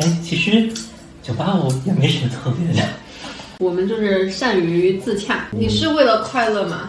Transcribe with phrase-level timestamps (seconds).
[0.00, 0.68] 哎，其实
[1.22, 2.88] 九八五也没什么特别的。
[3.58, 5.48] 我们就是善于自洽。
[5.50, 6.88] 你是为了快乐吗？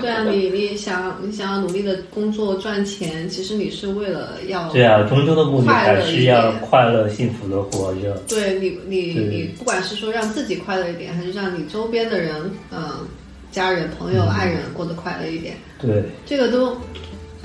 [0.00, 8.14] 对啊，你你想你想要努力的工作赚钱，其实你是为了要对啊，终究的目的还是要快乐、幸福的活着。
[8.26, 13.06] 对你你你不管是说让自己快乐一点，还是让你周边的人，嗯、
[13.50, 16.74] 家人、朋友、嗯爱人过得快乐一点，对，这个都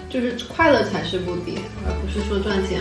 [0.09, 2.79] 就是快乐才是目的，而不是说赚钱。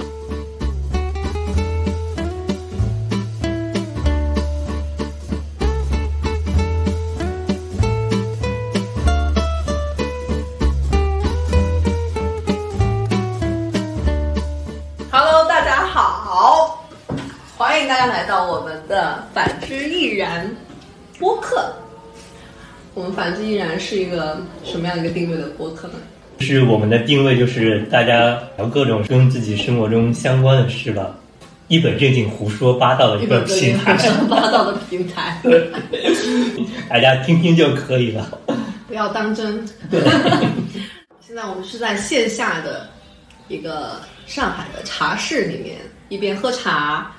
[19.16, 20.48] 的反之亦然
[21.19, 21.73] 播客。
[22.95, 25.95] 我们反之亦然是一个什么样一个定位的播客呢？
[26.39, 31.15] 就是我们的定位就是大家聊各种跟自己生活中相关的事吧，
[31.69, 35.41] 一本正经胡说八道的一个平台胡，说八道的平台，
[36.91, 38.39] 大家听听就可以了。
[38.86, 39.67] 不要当真。
[41.20, 42.89] 现在我们是在线下的
[43.48, 47.11] 一个上海的茶室里面，一边喝茶，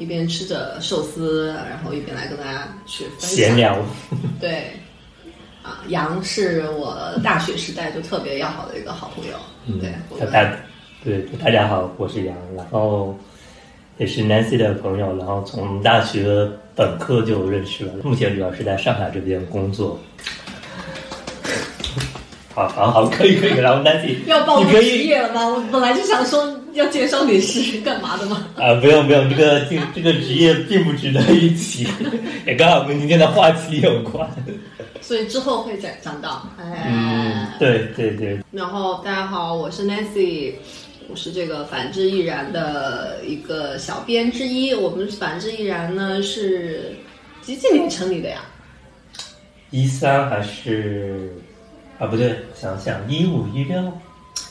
[0.00, 3.54] 一边吃着寿司，然后一边来跟大家去闲。
[3.54, 3.76] 聊，
[4.40, 4.72] 对，
[5.62, 9.34] 啊，杨是我大学时代就特别要好的一个好朋友。
[9.66, 10.56] 嗯对，我们大大
[11.04, 13.14] 对大家好，我是杨，然后
[13.98, 20.00] 也是 Nancy 的朋友，然后从大学本科就认识了，目前主要是在上海这边工作。
[22.54, 25.46] 好好好，可以可以，然后 Nancy 要报职业了吗？
[25.46, 28.46] 我本来就想说要介绍你是干嘛的吗。
[28.56, 31.86] 啊，不用不用，这个这这个职业并不值得一提，
[32.46, 34.28] 也刚好跟今天的话题有关。
[35.00, 36.46] 所以之后会讲讲到。
[36.58, 40.52] 哎，嗯，对对对，然后大家好，我是 Nancy，
[41.08, 44.72] 我是这个反之亦然的一个小编之一。
[44.74, 46.94] 我们反之亦然呢是
[47.42, 48.42] 几几年成立的呀？
[49.70, 51.32] 一三还是
[51.98, 53.80] 啊不对，想想一五一六，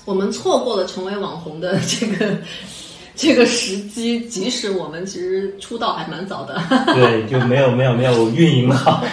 [0.05, 2.37] 我们错过了成为网红的 这个
[3.15, 6.61] 这个时机，即使我们其实出道还蛮早的。
[6.93, 9.03] 对，就没有没有没有运营好，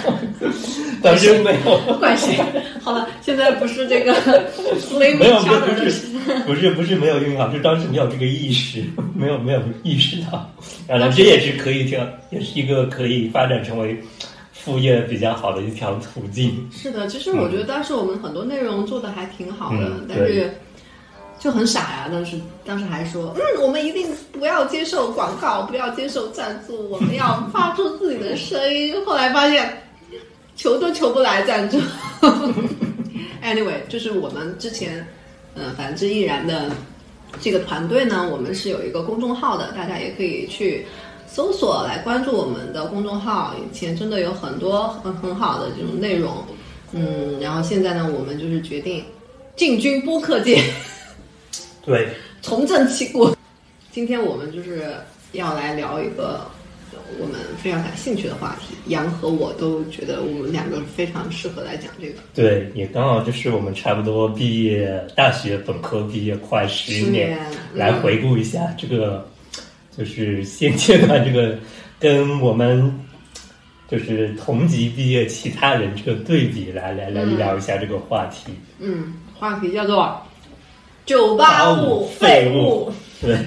[1.02, 1.98] 但是没有。
[1.98, 2.38] 怪谁？
[2.80, 4.12] 好了，现在不是这个
[4.98, 6.06] 没有，不 each other 的是
[6.46, 10.48] 不是不是没有运营好，就当时没有这个意识，没有没有意识到，
[10.86, 14.00] 然后这也是可以这样，也是一个可以发展成为
[14.52, 16.68] 副业比较好的一条途径。
[16.72, 20.48] 是的，其实我觉得当时我们很多内容做的还挺好的，嗯但是
[21.38, 22.08] 就很傻呀。
[22.10, 28.94] 当时当时还说，嗯，我们一定不要接受广告，不要接受赞助，我们要发出自己的声音。
[29.04, 29.82] 后来发现
[30.56, 31.78] 求都求不来赞助。
[33.44, 35.06] anyway，就是我们之前，
[35.54, 36.70] 呃，反之亦然的
[37.40, 40.86] 这个团队呢，我们是有一个公众号的，大家也可以去
[41.28, 43.54] 搜索来关注我们的公众号。
[43.58, 46.44] 以前真的有很多很很好的这种内容，
[46.92, 49.04] 嗯，然后现在呢，我们就是决定
[49.54, 50.62] 进军播客界，
[51.86, 52.08] 对，
[52.42, 53.32] 重振旗鼓。
[53.92, 54.96] 今天我们就是
[55.32, 56.40] 要来聊一个
[57.20, 62.18] 我们非常感兴趣的话题，杨和我都觉得我们两个非常适合来讲这个。
[62.34, 69.24] 对，也刚好就是我们差不多毕业，大学本科毕业快十十年嗯来回顾一下这个，
[69.96, 71.56] 就是现阶段这个
[72.00, 72.92] 跟我们
[73.88, 78.52] 就是同级毕业其他人这个对比，来来来嗯聊一下这个话题。
[78.80, 80.20] 嗯，话题叫做
[81.06, 82.92] “九八五废物。
[83.22, 83.38] 对，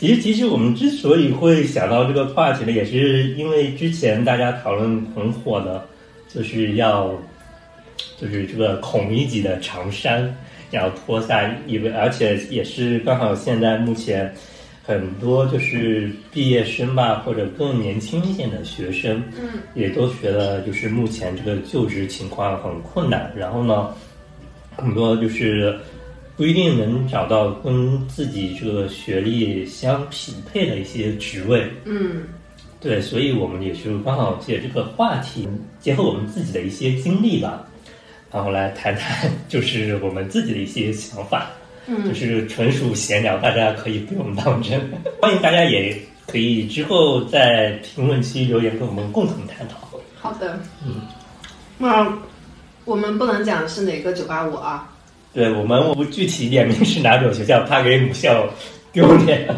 [0.00, 5.86] 其实其实我们之所以会想到这个话题呢，也是因为之前大家讨论很火的，
[6.28, 7.14] 就是要
[8.18, 10.34] 就是这个孔乙己的长衫
[10.70, 14.34] 要脱下因为，而且也是刚好现在目前
[14.82, 23.94] 很多就是毕业生吧，或者更年轻一点的学生，嗯，也都觉得就是目前这个就职情况很困难，然后呢，
[24.76, 25.78] 很多就是
[26.36, 31.70] 不一定能找到跟自己这个学历相匹配的一些职位。”。
[31.84, 32.22] 嗯
[32.80, 35.46] 对，所以我们也是刚好借这个话题，
[35.78, 37.64] 结合我们自己的一些经历吧，
[38.28, 41.48] 然后来谈谈就是我们自己的一些想法，
[41.86, 44.80] 就嗯，是纯属闲聊，大家可以不用当真。
[45.20, 45.96] 欢迎大家也
[46.26, 49.76] 可以之后在评论区留言跟我们共同探讨。
[50.18, 50.58] 好的。
[50.84, 51.02] 嗯，
[51.78, 52.12] 那
[52.84, 54.91] 我们不能讲是哪个九八五啊？
[55.32, 58.46] 对我们，我不具体点名是哪种学校，怕给母校
[58.92, 59.48] 丢脸。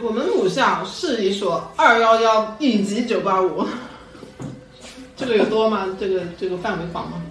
[0.00, 3.66] 我们母校是一所二幺幺一级九八五，
[5.16, 5.86] 这个有多吗？
[5.98, 7.22] 这个这个范围广吗？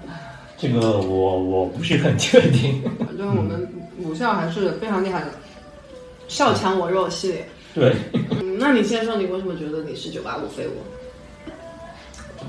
[0.57, 2.81] 这个我我不是很确定。
[3.06, 3.68] 反正我们
[3.98, 5.28] 母校还是非常厉害的。
[6.28, 7.45] 校强我弱系列。
[7.74, 7.94] 对，
[8.42, 10.72] 嗯，那你先说，你为什么觉得你是九八五废物？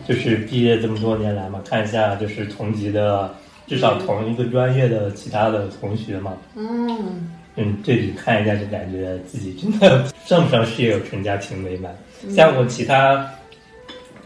[0.09, 3.33] 就是毕业这么多年来嘛，看一下就是同级的，
[3.73, 11.91] 至少同一个专业的其他的同学嘛，嗯，嗯，对比看一下，就感觉自己真的算不上事业有成、家庭美满。
[12.37, 13.27] 像我其他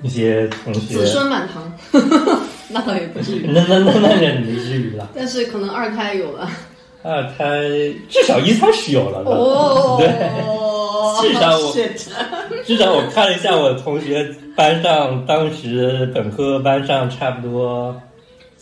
[0.02, 1.72] 一些同学，子孙满堂，
[2.70, 5.08] 那倒也不至于，那那那那也不至于了。
[5.14, 6.50] 但是可能二胎有了。
[7.04, 7.60] 二胎
[8.08, 9.94] 至少一胎是有了的，哦，
[11.22, 11.72] 对，至少我
[12.66, 17.94] 至少我看了一下我同学班上，当时本科班上差不多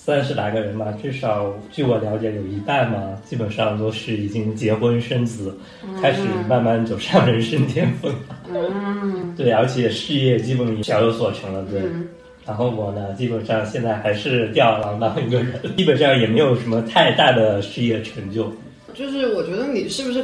[0.05, 5.57] 三十来个人吧，至少据我了解，有一半嘛，基本上都是已经结婚生子，
[6.03, 8.15] 开始慢慢走上人生巅峰。
[8.53, 11.81] 嗯，对，而且事业基本也小有所成了，对。
[11.81, 12.07] 嗯
[12.47, 18.53] 然后我呢，基本上现在还是吊儿郎当一个人，基本上也没有什么太大的事业成就。
[18.93, 20.23] 就是我觉得你是不是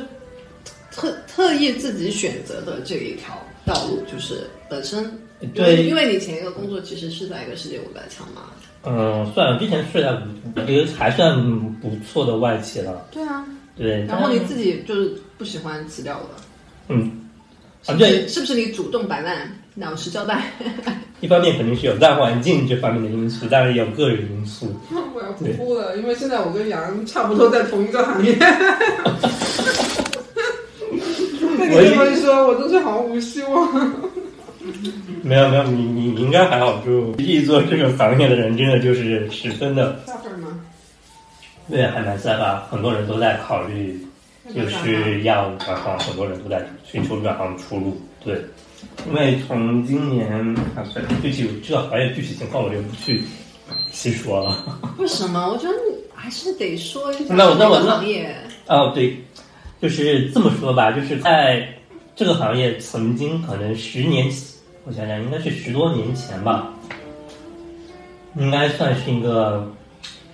[0.90, 3.34] 特特意自己选择的这一条
[3.64, 5.10] 道路，就是本身
[5.54, 8.42] 对因为你前一个工作其实是在一个世界五百强嘛。
[8.82, 11.38] 嗯，算了，之前是在五，觉得还算
[11.81, 13.06] 不错的外企了。
[13.10, 13.44] 对啊，
[13.76, 16.28] 对，然后你自己就是不喜欢辞掉的，
[16.88, 17.28] 嗯，
[17.82, 18.40] 是不啊对是？
[18.40, 20.50] 不是你主动摆烂，老实交代？
[21.20, 24.75] 一方面肯定是有大环境这方面的因素，当然也有个人因素。
[25.14, 28.34] 我要哭哭了，因为现在我跟杨差不多在同一个行业。
[31.76, 33.94] 被你这么一说，我真是毫无希望。
[35.22, 40.49] 没有没有，你你你应该还好，就实际做这个行业的人，真的就是十分的，下份吗？
[41.70, 42.67] 对，还蛮 sad 吧。
[42.70, 44.05] 很多人都在考虑，
[44.55, 48.00] 就是要转行，很多人都在寻求转行出路。
[48.25, 48.34] 对，
[49.06, 50.31] 因为从今年
[50.76, 53.22] 啊，算了具体这个行业具体情况我就不去
[53.90, 54.78] 细说了。
[54.99, 55.50] 为什么？
[55.50, 58.34] 我觉得你还是得说一下那我那我这个行业。
[58.67, 59.17] 哦，对，
[59.81, 61.67] 就是这么说吧，就是在
[62.15, 64.31] 这个行业曾经可能十年，
[64.85, 66.69] 我想想应该是十多年前吧，
[68.37, 69.67] 应该算是一个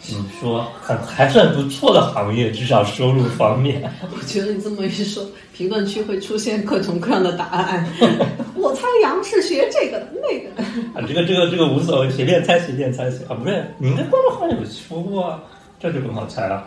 [0.01, 3.89] 怎么说，很还算不错的行业，至少收入方面。
[4.13, 7.87] 我觉得你这么一说，评论区会出现各种各样的答案。
[8.55, 10.63] 我猜杨是学这个的，那个的。
[10.93, 15.43] 啊，这个这个这个无所谓，随便猜随便猜啊，不是，你应该公众号有说过啊，
[15.79, 16.67] 这就很好猜了。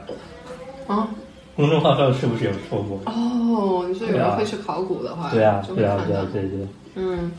[0.88, 1.08] 啊
[1.60, 3.02] 公众号上是不是有说过？
[3.06, 6.66] 哦，你说有人会去考古的话，对啊，对啊，对啊，对对。
[6.96, 7.30] 嗯，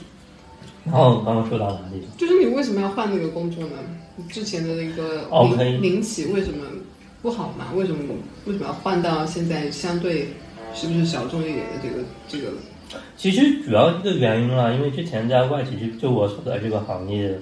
[0.84, 2.06] 然后刚刚说到哪里了？
[2.18, 3.76] 就是你为什么要换那个工作呢？
[4.16, 6.66] 你之前的那个哦民民企为什么
[7.22, 7.68] 不好嘛？
[7.74, 8.00] 为什么
[8.44, 10.28] 为什么要换到现在相对
[10.74, 12.52] 是不是小众一点的这个这个？
[13.16, 17.38] 其实主要一个原因啦，因为之前在外企就就我所在这个行业，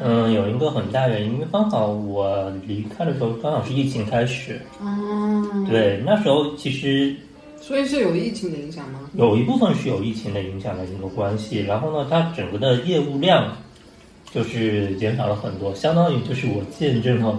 [0.00, 7.16] 嗯，有一个很大原因，因为刚好我离开的时候刚好是疫情开始，哦，对，那时候其实
[7.58, 9.00] 所以是有疫情的影响吗？
[9.14, 13.56] 有一部分是有疫情的影响的一个关系，然后呢，它整个的业务量
[14.30, 17.38] 就是减少了很多，相当于就是我见证了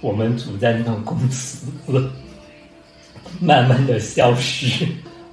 [0.00, 1.68] 我们组在那个公司
[3.38, 4.86] 慢慢的消失，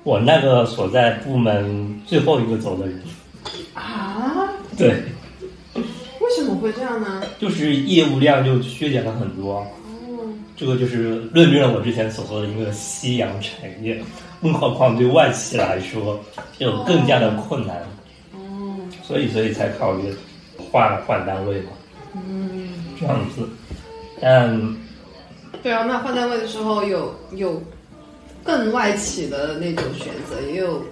[0.03, 3.01] 我那个所在部门最后一个走的人，
[3.73, 4.47] 啊？
[4.77, 5.01] 对。
[6.37, 7.23] 为什么会这样呢？
[7.39, 13.99] 就是业务量就削减了很多，哦，这个就是论证了我之前所说的一个夕阳产业，
[14.39, 16.19] 更何况对外企来说
[16.59, 17.77] 就更加的困难，
[18.33, 20.13] 哦，所以所以才考虑
[20.71, 21.69] 换换单位嘛，
[22.13, 23.41] 嗯，这样子。
[24.21, 24.75] 但
[25.63, 27.59] 对啊，那换单位的时候有有
[28.43, 30.83] 更外企的那种选择，也有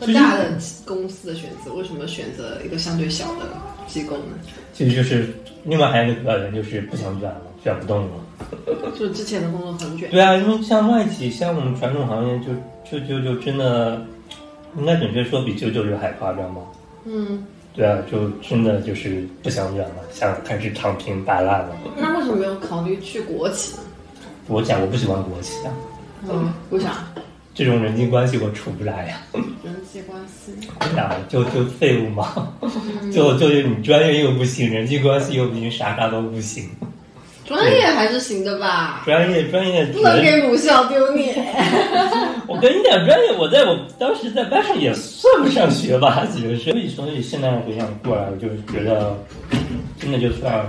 [0.00, 0.50] 更大的
[0.84, 1.72] 公司的选择。
[1.72, 3.46] 为什么选择一个相对小的
[3.86, 4.38] 机构呢？
[4.72, 5.28] 其实就是
[5.64, 8.10] 另外还有一个主要原因就是不想卷了，卷不动了。
[8.98, 10.10] 就之前的工作很卷。
[10.10, 14.04] 对啊，因为像外企，像我们传统行业就，就就就真的，
[14.76, 16.60] 应该准确说比九九六还夸张吧。
[17.04, 21.76] 嗯，对啊，就真的就是不想卷了，想开始躺平摆烂了。
[21.96, 23.82] 那为什么没有考虑去国企呢？
[24.48, 25.72] 我讲我不喜欢国企啊，
[26.28, 27.06] 嗯，为啥？
[27.54, 29.22] 这种人际关系我处不来呀、
[29.62, 30.52] 人际关系。
[30.80, 32.52] 对呀、就就废物嘛，
[33.12, 36.68] 就就你专业又不行，人际关系又不行，啥啥都不行。
[37.46, 41.36] 专业还是行的吧，专业专业不能给母校丢脸。
[42.48, 46.72] 我跟你讲，专业我在我当时在班上也算不上学霸，其实是。
[46.72, 49.16] 所以所以现在回想过来，我就觉得
[50.00, 50.66] 真的就算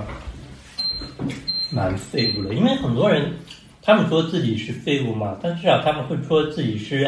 [1.72, 3.32] 蛮废物的，因为很多人
[3.86, 7.04] 他们说自己是废物嘛，但至少他们会说自己是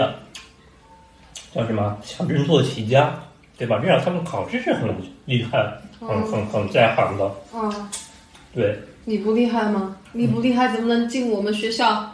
[1.54, 3.12] 叫什么小镇做题家，
[3.58, 3.80] 对吧？
[3.80, 5.66] 至少他们考试是很厉害、
[6.00, 7.90] 很很很在行的，啊，
[8.54, 8.78] 对。
[9.06, 9.96] 你不厉害吗？
[10.12, 12.14] 你不厉害怎么能进我们学校？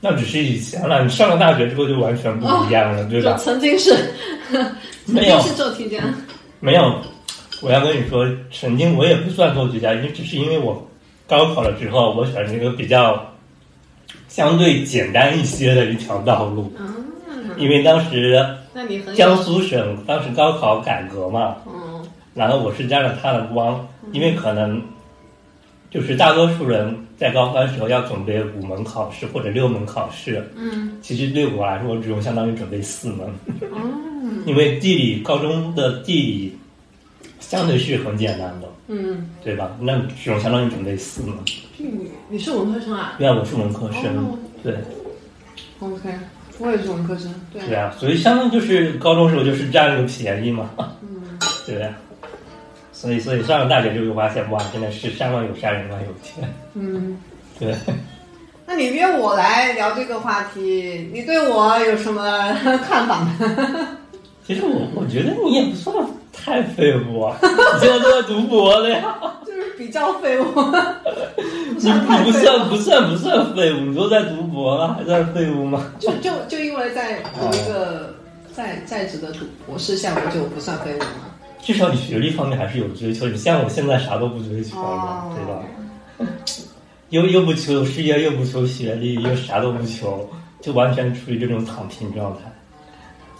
[0.00, 3.36] 那只是以前了，你上了大学之后就完全不一样了，对就吧？
[3.40, 3.96] 曾经是，
[4.50, 6.02] 曾没有经是做题家，
[6.60, 7.00] 没有，
[7.62, 10.86] 我要跟你说，曾经我也不算做题家，因为只是因为我
[11.26, 13.32] 高考了之后，我选了一个比较
[14.28, 18.38] 相对简单一些的一条道路，嗯，因为当时
[19.14, 22.04] 江苏省当时高考改革嘛，嗯
[22.34, 24.82] 然后我是沾了他的光，因为可能
[25.90, 30.98] 就是大多数人在高三时候要准备五门考试或者六门考试，嗯。
[31.00, 33.26] 其实对我来说，我只用相当于准备四门，
[33.74, 36.58] 嗯因为地理高中的地理
[37.40, 39.76] 相对是很简单的，嗯，对吧？
[39.80, 41.34] 那这种相当于准备死嘛，
[41.76, 44.74] 你你是文科生啊对啊我是文科生，哦对
[45.80, 46.08] ？OK，
[46.58, 50.70] 我也是文科生，对对啊，所以相当于就是高中时候就是占了个便宜嘛，
[51.02, 51.94] 嗯 对啊。
[52.92, 56.50] 所以，所以上了大学就会发现，哇，真的是山外有山，人外有天。
[56.74, 57.18] 嗯。
[57.60, 57.74] 对，
[58.66, 62.22] 那你约我来聊这个话题，你对我有什么
[62.88, 63.36] 看法吗？
[64.46, 65.94] 其实我我觉得你也不算
[66.44, 69.16] 太废物啊，你现在都在读博了呀，
[69.46, 70.44] 就是比较废物，
[71.78, 75.90] 你你不算不算不算废物，你都在读博了，还算废物吗？
[75.98, 78.14] 就就就因为在读一个
[78.52, 81.26] 在在职的读博士项目就不算废物吗？
[81.62, 86.32] 至少你学历方面还是有追求，你像我现在啥都不追求了，哦对吧？
[87.10, 90.28] 又又不求事业，又不求学历，又啥都不求，
[90.60, 92.40] 就完全处于这种躺平状态，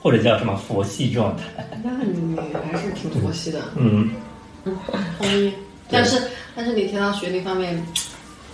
[0.06, 1.42] 或者叫什么佛系状态。
[1.82, 2.38] 那你
[2.70, 4.08] 还是挺佛系的，嗯，
[5.18, 5.52] 同意。
[5.90, 6.22] 但是
[6.54, 7.84] 但是你提到学历方面，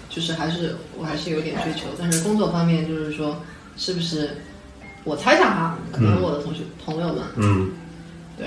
[0.09, 3.38] 就是还是我还是有点追求，但是工作方面就是说，
[3.76, 4.30] 是不是？
[5.04, 7.73] 我猜想哈，可能我的同学、朋友们，嗯，
[8.38, 8.47] 对，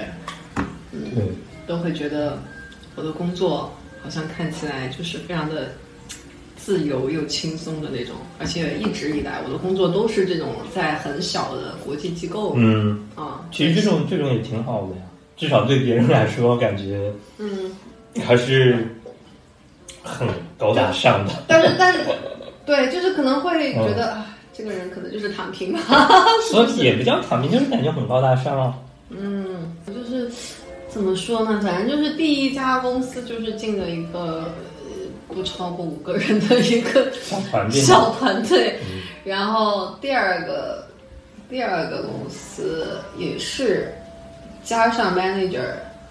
[0.91, 1.35] 嗯，
[1.67, 2.41] 都会觉得
[2.95, 3.71] 我的工作
[4.01, 5.75] 好像看起来就是非常的
[6.65, 15.03] 自由又轻松的那种，而且一直以来我的工作都是这种在很小的国际机构嗯，啊，其实这种这种也挺好的呀，
[15.37, 17.71] 至少对别人来说，感觉嗯，
[18.25, 18.87] 还是
[20.01, 21.33] 很高大上的。
[21.47, 21.99] 但是但是
[22.65, 25.79] 对，就是可能会觉得、啊，这个人可能就是躺平吧，
[26.49, 28.73] 所以也不叫躺平，就是感觉很高大上啊。
[29.11, 30.31] 嗯，就是
[30.89, 31.61] 怎么说呢？
[31.63, 34.74] 反正就是第一家公司就是进了一个呃
[35.27, 40.85] 不超过五个人的一个小团队，小团队，嗯然后第二个
[41.49, 43.93] 第二个公司也是
[44.63, 45.65] 加上 manager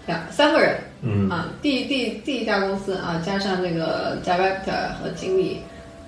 [0.05, 5.61] 两三个人嗯啊，第第第一家公司啊，加上那个 director 和经理，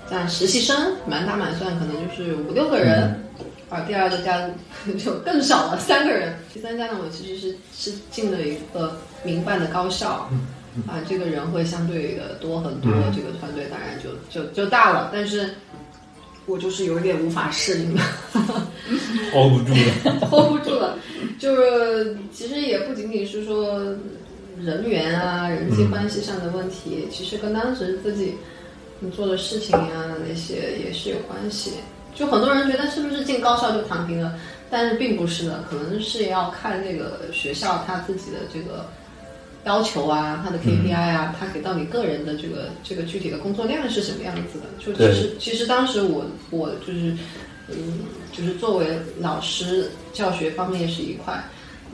[0.10, 3.04] 加上实习生，满打满算可能就是五六个人。
[3.04, 3.24] 嗯
[3.70, 4.50] 啊，第二个家
[4.98, 6.34] 就更少了，三个人。
[6.54, 10.30] 第三家呢，我其实是是进了一个民办的高校，
[10.86, 15.10] 啊，这个人会相对的多很多，嗯这个团队当然就就就大了。
[15.12, 15.50] 但是
[16.46, 18.01] 我就是有一点无法适应了。
[19.34, 20.19] hold 不住了。
[20.29, 20.98] hold 不住了。
[21.39, 23.79] 就是其实也不仅仅是说
[24.60, 28.36] 人员啊、人际关系上的问题，其实跟当时自己
[29.00, 31.72] 你做的事情呀、那些也是有关系。
[32.15, 34.34] 就很多人觉得是不是进高校就躺平了，
[34.69, 38.86] 但是并不是的，可能是要看那个学校他自己的这个。
[39.66, 44.66] 要求啊，他的 KPI 啊，他给到你个人的这个这个具体的工作量是什么样子的？
[44.80, 47.16] 就其实其实当时我我就是
[47.70, 48.00] 嗯，
[48.32, 51.44] 就是作为老师教学方面是一块，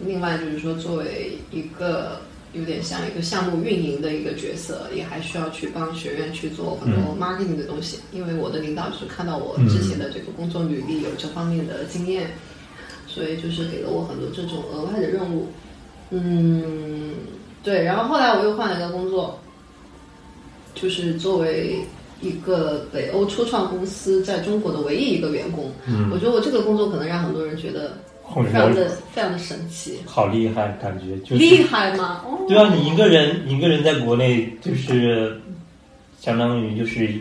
[0.05, 2.21] 另外就是说作为一个
[2.53, 12.29] 有点像一个项目运营的一个角色，也还需要去帮学院去做很多 marketing 的东西，因为我的领导就是看到我之前的这个工作履历有这方面的经验，
[13.07, 15.47] 所以就是给了我很多这种额外的任务。
[16.11, 17.15] 嗯，
[17.63, 19.39] 对，然后后来我又换了一个工作，
[20.75, 21.77] 就是作为
[22.21, 26.09] 一个北欧初创公司在中国的唯一一个员工，嗯。
[26.11, 27.97] 我觉得我这个工作可能让很多人觉得
[28.35, 32.21] 非常的非常的神奇，好厉害，感觉就是厉害吗？
[32.25, 35.39] 哦，对啊，你一个人一个人在国内就是
[36.19, 37.13] 相当于就是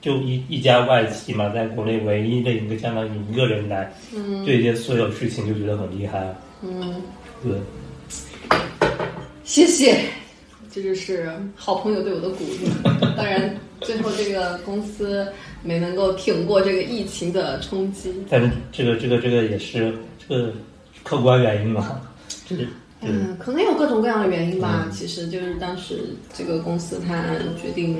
[0.00, 4.44] 就一一家外企嘛，在国内唯一的一个相当于一个人来嗯。
[4.44, 6.34] 对接所有事情，就觉得很厉害啊。
[6.62, 7.02] 嗯，
[7.42, 7.52] 对，
[9.50, 10.04] 谢谢，
[10.70, 12.70] 这就是好朋友对我的鼓励。
[13.16, 15.26] 当然，最后这个公司
[15.64, 18.14] 没能够挺过这个疫情的冲击。
[18.30, 19.92] 但是这个这个这个也是
[20.24, 20.52] 这个
[21.02, 22.00] 客观原因嘛，
[22.48, 22.54] 这
[23.00, 24.86] 嗯，可能有各种各样的原因吧。
[24.92, 25.98] 其实就是当时
[26.32, 27.24] 这个公司它
[27.60, 27.98] 决定，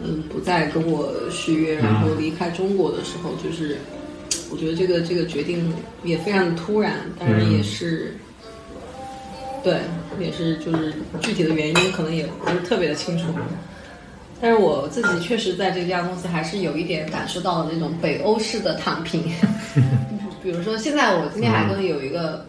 [0.00, 3.78] 嗯，不再跟我续约，然后离开中国的时候，就是
[4.50, 5.72] 我觉得这个这个决定
[6.04, 8.14] 也非常的突然，当然也是。
[9.62, 9.80] 对，
[10.18, 13.24] 也是就是具体的原因可能也不是特别的清楚，
[14.40, 19.22] 但是我自己确实在这家公司还是有一点感受到了那种北欧式的躺平。
[20.42, 22.46] 比如说，现在我今天还跟有一个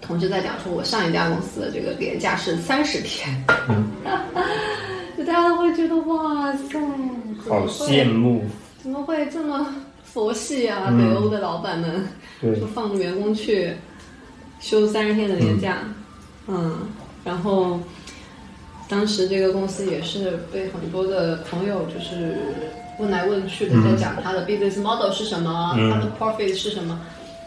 [0.00, 3.28] 同事在讲，说我上一家公司的这个年假是三十天，
[5.16, 6.78] 就大家都会觉得哇塞，
[7.46, 8.42] 好羡慕。
[8.82, 9.72] 怎么会这么
[10.02, 10.92] 佛系啊？
[10.98, 12.08] 北欧的老板们
[12.40, 13.72] 就放员工去
[14.58, 15.94] 休三十天的年假，嗯，
[17.24, 17.80] 然后。
[18.88, 22.36] 当时这个公司也是被很多的朋友就是
[22.98, 27.00] 问来问去的，在讲他的 business model 是什么，他的 profit 是什么，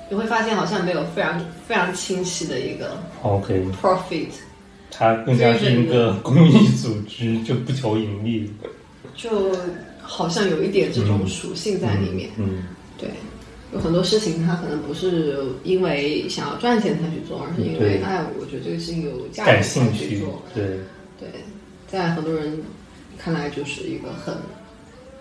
[0.10, 4.30] 你会发现好像没有非常非常清晰的一个 OK profit，
[4.90, 8.52] 它更像是一个公益组织，就不求盈利，
[9.14, 9.52] 就
[10.02, 12.32] 好像有一点这种属性在里面。
[12.38, 12.64] 嗯，
[12.98, 13.08] 对，
[13.76, 20.42] 有很多事情他可能不是因为想要赚钱才去做，而是因为哎，我觉得这个事情有价值才去做。
[20.56, 20.80] 对。
[21.18, 21.30] 对，
[21.88, 22.62] 在很多人
[23.18, 24.36] 看来就是一个很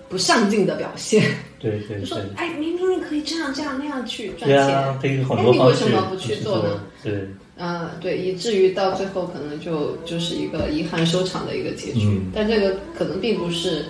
[0.08, 1.22] 不上进的表现。
[1.60, 6.80] 对对，就说哎，明明你可以这样这样那样去赚钱，可以很多你为什么不去做呢？
[7.02, 12.20] 对，啊，对，以至于到最后可能就就是一个遗憾收场的一个结局。
[12.34, 13.84] 但这个可能并不是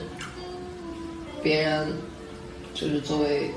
[1.42, 1.88] 别人，
[2.74, 3.50] 就是作为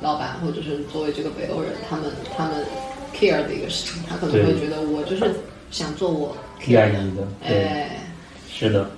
[0.00, 2.64] 老板或者是作为这个北欧人，他们他们
[3.14, 5.24] care 的一个事情，他可能会觉得我就是
[5.70, 6.36] 想做我。
[6.60, 7.86] care 的，对，
[8.50, 8.90] 是的，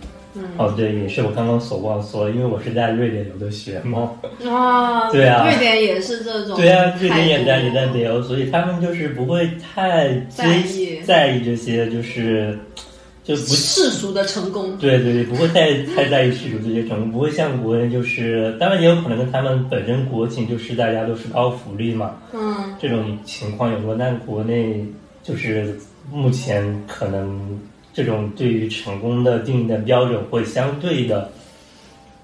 [0.56, 4.12] 哦，对，也是我刚刚所忘说，因为我是在瑞典留的学嘛，
[4.48, 12.58] 啊，对啊，瑞典也是这种，对啊，瑞典也在也在北欧，所以他们就是不会太在意在意这些，就是
[13.22, 24.84] 就不世俗的成功，对对对，不会太太在意世俗这些成功，不会像国内就是，当然也有可能跟他们本身国情就是大家都是高福利嘛，嗯，这种情况有过，但国内
[25.22, 25.78] 就是。
[26.10, 27.60] 目前可能
[27.94, 31.30] 这种对于成功的定义的标准会相对的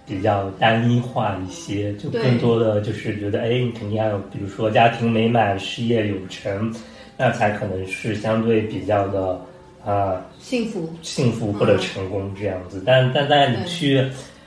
[0.04, 6.74] 比较单一化一些，就更多的就是觉得，哎，你肯定要有，比如说家庭美满、事业有成，
[7.16, 9.40] 那才可能是相对比较的
[9.86, 12.82] 啊幸福、幸福或者成功这样子。
[12.84, 14.04] 但但在你去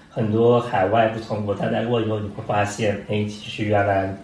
[0.09, 4.15] 很多海外不同国家待过以后，你会发现，哎，其实原来。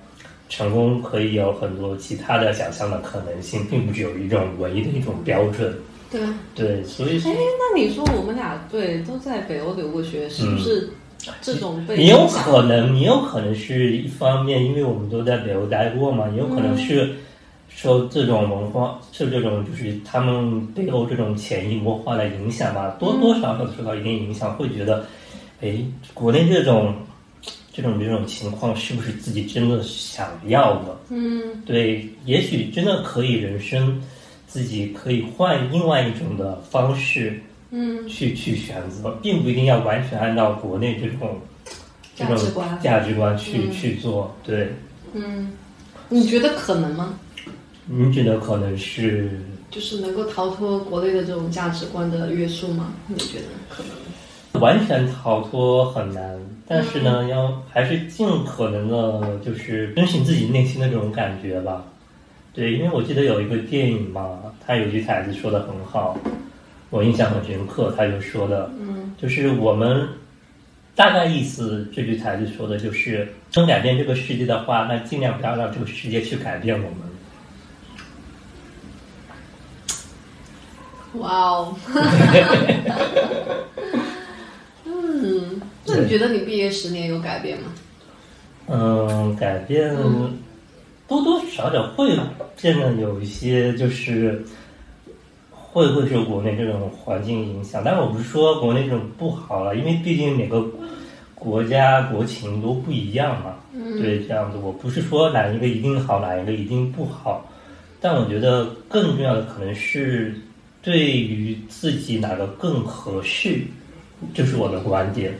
[0.47, 5.73] 成功可以有很多其他的想象的可能性，并不只有一种唯一的一种标准。
[6.11, 6.21] 对
[6.53, 10.87] 对，所以哎，那你说我们俩对都在北欧留过学，是不是
[11.41, 11.97] 这种被？
[11.97, 17.15] 也有可能，也有可能是一方面，因为我们都在北欧待过嘛，也有可能是
[17.75, 25.05] 受这种文化，受这种就是他们背后这种潜移默化的影响吧，多多少少受到一定影响，会觉得，
[25.61, 25.77] 哎，
[26.13, 26.95] 国内这种。
[27.77, 30.97] 这种这种情况是不是自己真的想要的？
[31.09, 34.01] 嗯，对，也许真的可以，人生
[34.47, 37.38] 自己可以换另外一种的方式，
[37.71, 41.38] 嗯，去去选择，并不一定要完全按照国内这种
[42.15, 42.38] 这种
[42.81, 44.33] 价值观去去做。
[44.41, 44.73] 对，
[45.11, 45.51] 嗯，
[46.07, 47.19] 你觉得可能吗？
[47.87, 49.29] 你觉得可能是？
[49.71, 52.93] 就是能够逃脱国内的这种价值观的约束吗？
[53.07, 54.61] 你觉得可能？
[54.61, 61.83] 完全逃脱很难，但是呢，要还是尽可能的，就是遵循自己内心的这种感觉吧。
[62.53, 66.17] 对，因为我记得有一个电影嘛，他有句台词说的很好，
[66.89, 67.93] 我印象很深刻。
[67.97, 70.07] 他就说的，嗯，就是我们
[70.95, 76.99] 大概意思，这句台词说的就是，想改变这个世界的话，那尽量不要让这个世界去改变我们。
[81.19, 81.75] 哇哦！
[84.86, 87.71] 嗯，那你觉得你毕业十年有改变吗？
[88.67, 89.95] 嗯，改变
[91.08, 92.17] 多多少少会
[92.60, 94.43] 变得有一些，就是
[95.51, 97.82] 会会受国内这种环境影响。
[97.86, 100.65] 但我不是说国内这种不好了，因为毕竟每个
[101.36, 103.56] 国家国情都不一样嘛。
[103.73, 107.45] 嗯，对，这样子，我不是说哪一个一定好，哪一个一定不好。
[108.01, 110.36] 但我觉得更重要的可能是
[110.85, 113.59] 对于自己哪个更合适。
[114.33, 115.37] 就是我的观点，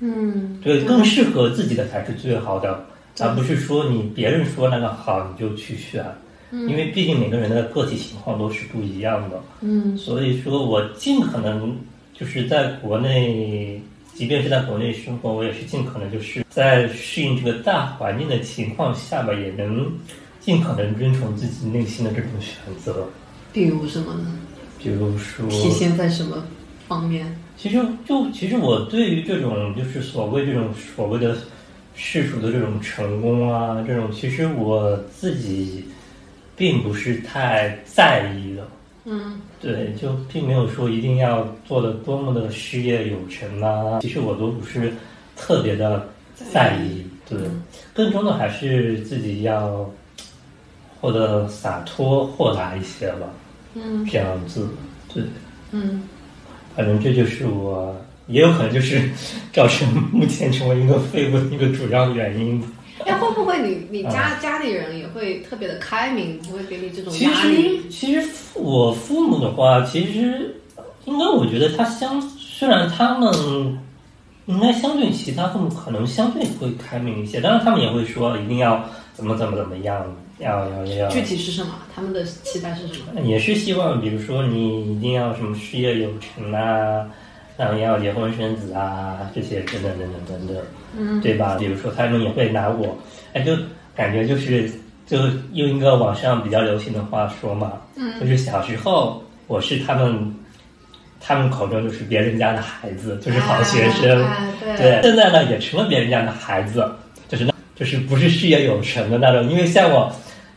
[0.00, 2.86] 嗯，对，更适合自己的才是最好的，
[3.18, 6.02] 而不是说你别人说那个好你就去选，
[6.50, 11.76] 因为毕竟每个人的个体情况都是不一样的，嗯，所以说我尽可能
[12.14, 13.80] 就是在国内，
[14.14, 19.92] 即便是在国内生活，我也是尽可能就是在适应这个大环境的情况下吧，也能
[20.40, 23.06] 尽可能遵从自己内心的这种选择。
[23.52, 24.32] 比如什么呢？
[24.82, 26.42] 比如说体现在什么
[26.88, 27.36] 方面？
[27.56, 31.36] 其实，就其实我对于这种就是所谓这种所谓的
[31.94, 35.84] 世俗的这种成功啊，这种其实我自己
[36.56, 38.68] 并不是太在意的。
[39.04, 39.40] 嗯。
[39.60, 44.90] 对，就并没有说一定要做的多么的事业有成啊，其实我都不是
[45.36, 47.38] 特别的在意，对，
[47.92, 49.86] 更多的还是自己要
[50.98, 53.26] 活得洒脱豁达一些吧，
[53.74, 54.04] 嗯。
[54.06, 54.68] 这样子，
[55.12, 55.22] 对，
[55.72, 56.02] 嗯。
[56.76, 57.94] 反正这就是我，
[58.28, 59.10] 也有可能就是
[59.52, 62.62] 造成目前成为一个废物的一个主要原因。
[63.06, 67.80] 哎，会不会你你家、家里人也会特别的开明，不会给你这种其压力？
[67.82, 70.54] 实，其实父我父母的话，其实
[71.06, 73.78] 应该我觉得他相虽然他们
[74.46, 80.04] 应该相对其他父母可能相对会开明一些，当然他们也会说一定要怎么怎么怎么样，
[80.40, 81.08] 要要要。
[81.08, 81.74] 具体是什么？
[81.94, 83.20] 他们的期待是什么？
[83.22, 87.06] 也是希望，比如说你一定要什么事业有成啊，
[87.56, 90.56] 然后要结婚生子啊，这些等等等等等等，
[90.98, 91.20] 嗯。
[91.20, 91.56] 对吧？
[91.58, 92.96] 比如说他们也会拿我，
[93.34, 93.56] 哎，就
[93.94, 94.70] 感觉就是
[95.06, 95.18] 就
[95.52, 98.18] 用一个网上比较流行的话说嘛，嗯。
[98.18, 100.34] 就是小时候我是他们
[101.20, 106.90] 他们口中就是别人家的孩子，就是好学生，哎哎对，现在呢也成了别人家的孩子，
[107.28, 110.10] 就是那，就是不是事业有成的那种，因为像我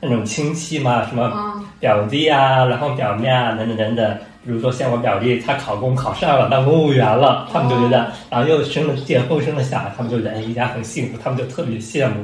[0.04, 4.18] 那种亲戚嘛，什么嗯表弟啊，然后表妹啊，等等等等。
[4.46, 12.16] 比如说像我表弟，他考公考上了，当公务员了，他们就觉得，然后又生了结婚生了小孩，他们就觉得哎一家很幸福，他们就特别羡慕。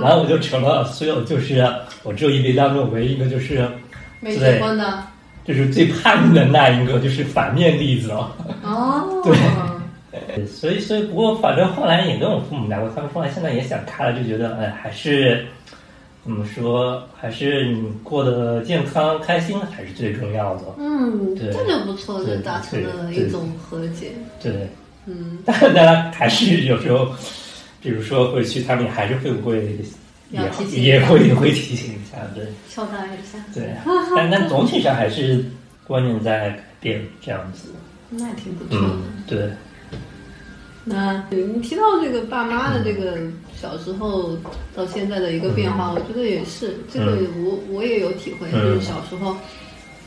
[0.00, 1.68] 然后我就成了所有就是
[2.04, 3.68] 我只有一辈当中唯一一个就是
[4.20, 5.02] 没结婚的
[5.44, 8.30] 就是最叛逆的那一个，就是反面例子哦。
[8.62, 15.46] 哦， 对所以，所以，不过，反正后来也跟我父母聊过，他们后来现在也想开了，就觉得，哎，还是
[16.26, 20.62] 怎么说，还是你过得健康、开心还是最重要的。
[20.76, 24.10] 嗯，对这就不错，对就达成了一种和解。
[24.42, 24.68] 对，
[25.06, 27.08] 嗯， 但大家还是有时候，
[27.80, 29.78] 比如说会去，他们还是会不会
[30.32, 30.40] 也
[30.76, 33.70] 也会也会提醒一下，对 敲打一下，对。
[34.16, 35.44] 但但总体上还是
[35.86, 37.68] 观念在改变，这样子。
[38.10, 38.88] 那也挺不错的。
[38.88, 39.50] 嗯，对，
[40.84, 43.18] 那你提到这个爸妈的这个
[43.60, 44.36] 小时候
[44.74, 48.62] 到现在的一个变化，我觉得也是这个我我也有体会，嗯。
[48.62, 49.34] 就是小时候，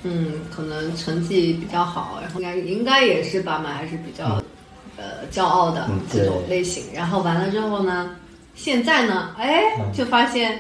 [0.04, 4.42] 嗯，可能成绩比较好，然后应该应该也是爸妈还是比较
[4.98, 8.16] 呃骄傲的嗯这种类型，然后完了之后呢，
[8.56, 9.92] 现在呢，哎，嗯。
[9.92, 10.60] 就发现，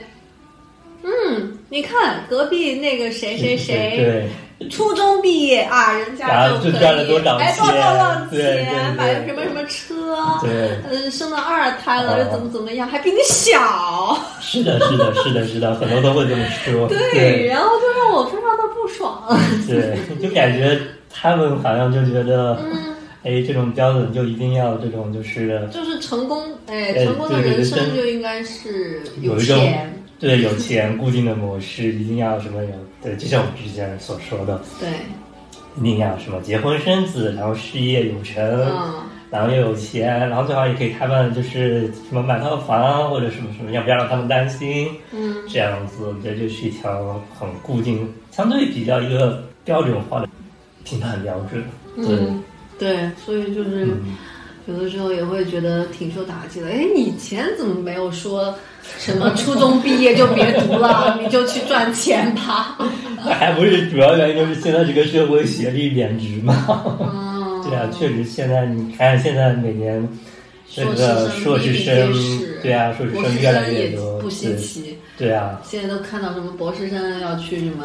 [1.04, 4.30] 嗯，你看隔壁那个谁谁谁，对。
[4.69, 8.65] 初中毕业啊，人家就赚了多少哎多少钱，对
[8.98, 10.78] 买了什么什么车，对。
[10.89, 12.19] 呃，生了二胎了，啊。
[12.19, 16.88] 又怎么怎么样，还比你小， 是的，是的，是的，是的，很多都会这么说。
[16.89, 19.38] 对，然后就让我非常的不爽。
[19.65, 20.78] 对，就感觉
[21.10, 34.90] 他们好像就觉得，嗯，哎，这种标准就一定要这种，就是就是成功，哎，哎成功的人生就应该是有一种钱，对有钱固定的模式，一定要什么有，对，就像我们之前所说的，对，
[35.78, 38.94] 一定要什么结婚生子，然后事业有成，嗯，
[39.30, 44.90] 然后又有钱，然后最好也可以他们就是什么买套房或者什么什么，要不要让他们担心？
[45.12, 50.28] 嗯，这样子，我觉得这是一条很固定、相对比较一个标准化的
[50.84, 51.64] 评判标准。
[51.96, 52.44] 对，嗯，
[52.78, 53.86] 对，所以就是。
[53.86, 54.18] 嗯
[54.68, 56.68] 有的时候也会觉得挺受打击的。
[56.68, 58.54] 哎，你以前怎么没有说
[58.97, 62.78] 什么初中毕业就别读了， 你就去赚钱吧？
[63.23, 66.97] 还不是主要原因就是现在这个社会学历贬值嘛？
[67.02, 70.08] 嗯， 对啊，确实现在你看现在每年
[70.73, 72.13] 这个硕士生，
[72.62, 74.97] 对啊，硕士生越来生也越多，不稀奇。
[75.17, 77.84] 对啊，现在都看到什么博士生要去什么，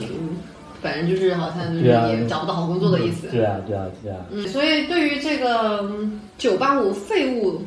[0.00, 0.36] 嗯
[0.82, 3.26] 反正就是好像也找不到好工作的意思。
[3.28, 7.60] 对啊，对啊，对啊，嗯，所以对于这个嗯九八五废物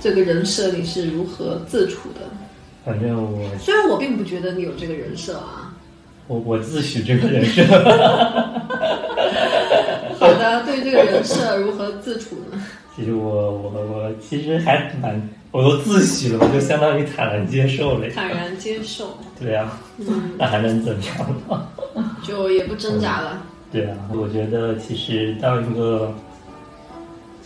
[0.00, 2.20] 这个人设，你是如何自处的？
[2.84, 5.66] 反正我虽然我并不觉得你有这个人设啊。
[6.26, 7.62] 我我自诩这个人设，
[10.18, 12.62] 好的，对于这个人设如何自处呢？
[12.94, 18.08] 其实我我我其实还蛮，我都自诩了，我就相当于坦然接受了。
[18.10, 21.16] 坦然接受，对啊，嗯，那还能怎么样
[21.48, 21.66] 呢？
[22.22, 23.42] 就也不挣扎了。
[23.72, 26.14] 对啊，我觉得其实当一个，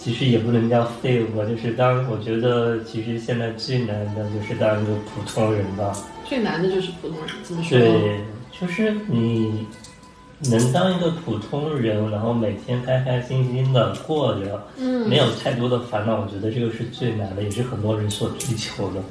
[0.05, 5.97] 其实也不能叫废物吧，就是当我觉得其实现在最难的就是当一个普通人吧。
[6.29, 7.79] 最难的就是普通人，怎么说？
[7.79, 8.21] 对，
[8.61, 9.67] 就是你
[10.51, 19.03] 能当一个普通人，然后每天开开心心的过着，嗯，没有太多的烦恼，我觉得这个是最难的，也是很多人所追求的。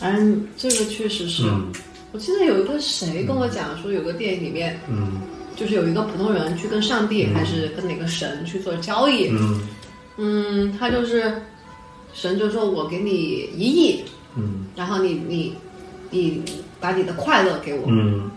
[0.00, 1.42] 嗯，这个确实是。
[1.48, 1.72] 嗯
[2.12, 5.20] 我记得有一个谁跟我讲说，有个电影里面嗯
[5.56, 9.60] 就是有一个普通人去跟上帝、嗯还是跟哪个神去做交易，嗯
[10.16, 11.42] 嗯，他就是
[12.12, 13.10] 神就说我给你
[13.56, 14.04] 一亿，
[14.36, 15.54] 嗯然后你你
[16.10, 16.42] 你
[16.80, 18.30] 把你的快乐给我，嗯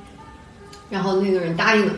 [0.89, 1.93] 然后那个人答应了，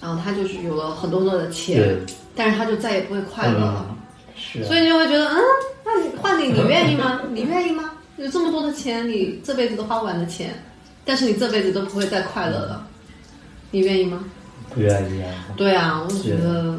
[0.00, 1.98] 然后他就是有了很多很多的钱，
[2.34, 3.86] 但是他就再也不会快乐了。
[3.90, 3.96] 嗯，
[4.36, 5.38] 是啊，所以你就会觉得，嗯，
[5.84, 7.20] 那你换你，你愿意吗？
[7.32, 7.90] 你愿意吗？
[8.16, 10.62] 有这么多的钱，你这辈子都花不完的钱，
[11.04, 12.86] 但是你这辈子都不会再快乐了，
[13.70, 14.24] 你愿意吗？
[14.72, 15.28] 不愿意啊。
[15.56, 16.76] 对啊，我觉得，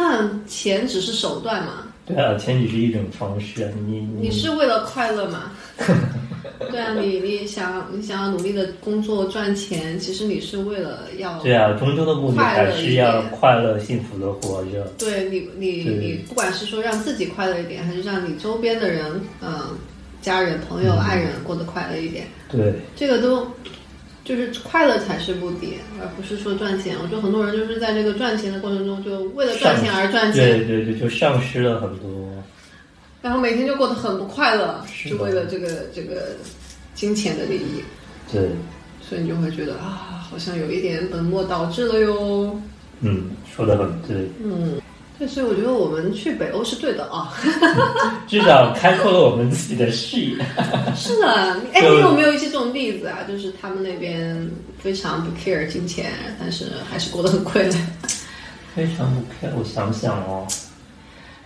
[0.00, 5.50] 那钱只是手段嘛，对啊，钱只是一种方式啊，你你是为了快乐嘛？
[6.70, 14.84] 对啊，你你想你想要努力的工作赚钱，其实你是为了要对啊，终究的目的还是要点快乐幸福的活着。
[14.96, 19.76] 对你，你你不管是说让自己快乐一点，还是让你周边的人，嗯、
[20.22, 23.46] 家人、朋友、嗯爱人过得快乐一点，对，这个都
[24.28, 26.94] 就是快乐才是目的，而不是说赚钱。
[27.02, 32.30] 我觉得很多人就是在这个赚钱的过程中，就为了赚钱而赚钱，对对对，就丧失了很多。
[33.22, 36.36] 然后每天就过得很不快乐，就为了这个这个
[36.94, 37.82] 金钱的利益，
[38.30, 38.50] 对，
[39.00, 42.60] 所以你就会觉得啊，好像有一点本末倒置了哟。
[43.00, 44.78] 嗯，说的很对，嗯，
[45.18, 47.34] 对，所以我觉得我们去北欧是对的啊。
[48.28, 50.36] 至少开阔了我们自己的视野。
[50.94, 53.18] 是的，你哎，你有没有一些这种例子啊？
[53.26, 57.72] 就是他们那边非常不 care 金钱，但是还是过得很快乐。
[58.76, 60.46] 非常不 care，我想想哦，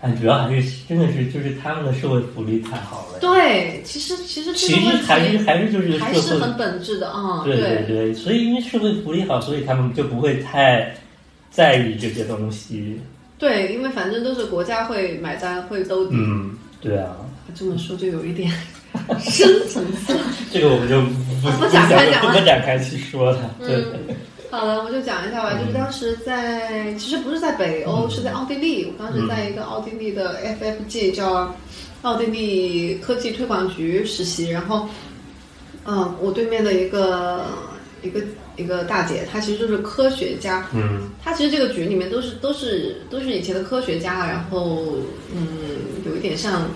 [0.03, 3.19] 哎，主要还是真的是就是他们的社会福利太好了。
[3.21, 7.41] 对，其实其实其实还是还是就是还是很本质的啊。
[7.43, 10.95] 对对对，所以因为社会福利好，所以他们就不会太
[11.51, 13.01] 在意这些东西。
[13.43, 16.15] 对，因为反正都是国家会买单，会兜底。
[16.15, 17.17] 嗯，对啊，
[17.57, 18.49] 这么说就有一点
[19.19, 20.17] 深层次。
[20.53, 21.01] 这个我们就
[21.59, 23.51] 不展开讲了不展开去说了。
[23.59, 24.15] 对，嗯，
[24.49, 25.59] 好了，我就讲一下吧。
[25.59, 28.85] 就是当时在，其实不是在北欧，嗯是在奥地利。
[28.85, 31.53] 我当时在一个奥地利的 FFG 叫
[32.03, 34.89] 奥地利科技推广局实习，然后，
[35.85, 37.45] 嗯，我对面的一个
[38.03, 38.21] 一个
[38.57, 40.69] 一个大姐，她其实就是科学家。
[40.75, 44.99] 嗯她其实这个局里面都是都是都是以前的科学家，然后
[45.35, 45.47] 嗯，
[46.05, 46.69] 有一点像。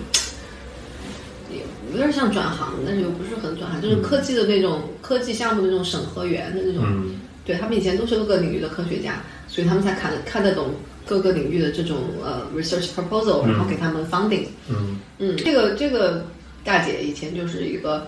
[1.49, 1.61] 也
[1.93, 10.71] 有点像转行，但是又不是很转行，就是科技的那种、科技项目的那种审核员的那种嗯对他们以前都是各个领域的科学家，所以他们才看看得懂
[11.05, 14.47] 各个领域的这种呃 research proposal，嗯然后给他们 funding。
[14.69, 16.25] 嗯嗯，这个这个
[16.65, 18.05] 大姐以前就是一个，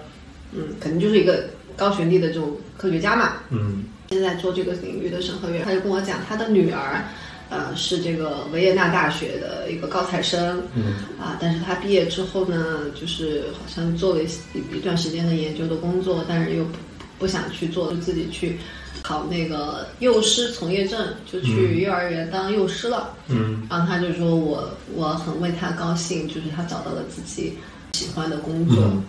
[0.51, 1.45] 嗯，肯定就是一个
[1.79, 3.37] 高学历的这种科学家嘛。
[3.49, 7.05] 嗯现在做这个领域的审核员，他就跟我讲，他的女儿，
[7.47, 10.59] 呃，是这个维也纳大学的一个高材生。
[10.73, 14.27] 嗯啊，但是他毕业之后呢，就是好像做了一
[14.75, 16.71] 一段时间的研究的工作，但是又不
[17.19, 18.57] 不想去做，就自己去
[19.03, 20.99] 考那个幼师从业证，
[21.31, 23.13] 就去幼儿园当幼师了。
[23.27, 27.53] 嗯然后他就说我我很为他高兴，就是他找到了自己
[27.93, 28.83] 喜欢的工作。
[28.85, 29.03] 嗯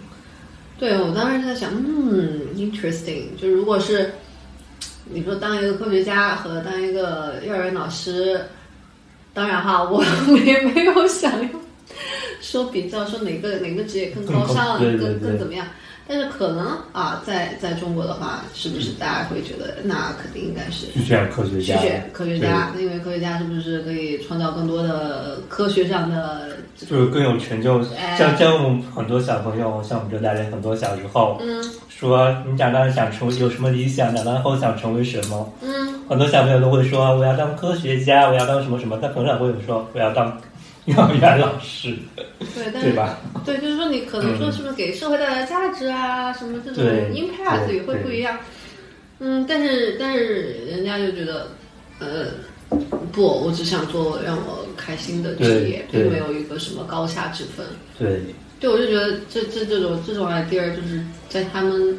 [0.81, 4.11] 对我当时在想，嗯，interesting，就如果是
[5.05, 8.41] 你说当一个科学家和当一个幼儿园老师，
[9.35, 10.03] 当然哈，我
[10.45, 11.49] 也没有想要
[12.41, 15.67] 说比较说哪个哪个职业更高尚，更更怎么样。
[16.11, 22.73] 但是可能啊，在在中国的话，是不是大家会觉得那肯定应该是去选科学家，去选科学家？
[22.77, 27.81] 因为科学家是不是可以创造更多的科学上的就是更有成就。
[27.97, 35.53] 哎像像我们很多小朋友，像我们这代人，很多小时候嗯说你长大想成为有什么理想，长大后想成为什么？
[35.63, 40.37] 嗯很多小朋友都会说我要当科学家，我要当什么什么，但很少会有说我要当
[40.87, 41.97] 幼儿园老师，
[42.55, 43.19] 对，但是对吧？
[43.45, 48.39] 对，就是说你可能说是不是给社会带来价值啊，什么这种对 impact 也会不一样。
[49.19, 51.49] 嗯，但是但是人家就觉得，
[51.99, 52.29] 呃，
[53.13, 57.67] 不，我只想做让我开心的职业，并没有一个什么高下之分。
[57.99, 58.23] 对，
[58.59, 61.99] 对，我就觉得这这这种这种 idea 就是在他们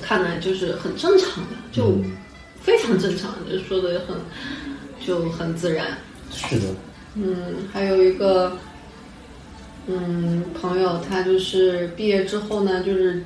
[0.00, 2.16] 看来就是很正常的，就嗯
[2.62, 4.16] 非常正常，就说的很
[5.06, 5.86] 就很自然。
[6.32, 6.66] 是的，
[7.14, 8.56] 嗯，还有一个，
[9.86, 13.22] 嗯，朋友，他就是毕业之后呢，就是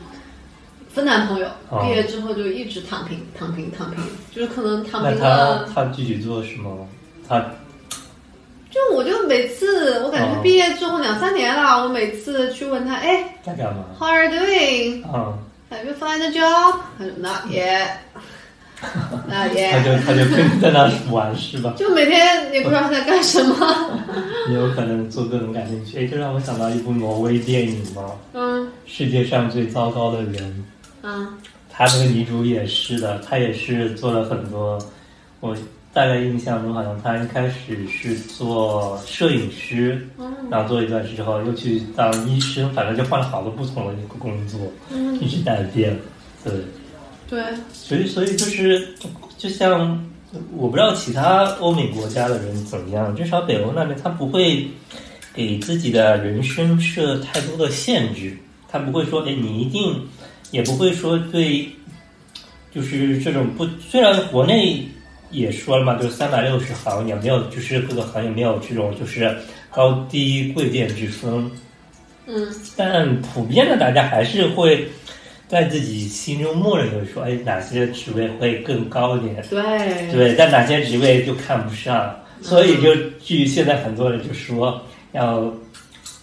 [0.92, 5.68] 分男朋友，哦毕业之后就一直躺平，躺平，躺平，就是可能躺平他了。
[5.74, 6.88] 他具体做什么？
[7.28, 7.40] 他
[8.70, 15.04] 就我就每次，我感觉毕业之后两三年了，我每次去问他，哎在干嘛？，How are you doing?
[15.06, 15.38] 啊、
[15.70, 16.80] Have you found a job?
[16.98, 17.88] 他说 Not yet,
[19.28, 19.48] 他。
[19.48, 21.74] 就他就跟你在那玩是吧？
[21.76, 23.56] 就每天也不知道他在干什么。
[24.48, 25.98] 也有可能做各种感兴趣。
[25.98, 30.64] 哎，这让我想到一部挪威电影嘛，嗯世界上最糟糕的人。
[31.02, 31.28] 嗯
[31.76, 34.78] 他那个女主也是的，她也是做了很多。
[35.40, 35.56] 我
[35.92, 45.98] 大概印象中，好像她一开始是做摄影师，嗯然后做一段时间之后又去当医生，反正就换了好多不同的一个工作，嗯一直在变。
[46.44, 46.52] 对，
[47.28, 48.88] 对，所以，所以就是，
[49.38, 50.04] 就像
[50.56, 54.66] 我不知道其他欧美国家的人怎么样，至少北欧那边他不会
[55.32, 58.36] 给自己的人生设太多的限制，
[58.68, 60.06] 他不会说，哎，你一定，
[60.50, 61.68] 也不会说对，
[62.72, 64.86] 就是这种不，虽然国内
[65.30, 69.36] 也说了嘛，就是三百六十行也没有，就是各个行业没有这种就是
[69.70, 71.50] 高低贵贱之分，
[72.26, 74.86] 嗯，但普遍的大家还是会
[75.48, 84.80] 在自己心中默认的说，哎，哪些职位会更高一点，对，对，但哪些职位就看不上，所以就据现在很多人就说
[85.12, 85.52] 要，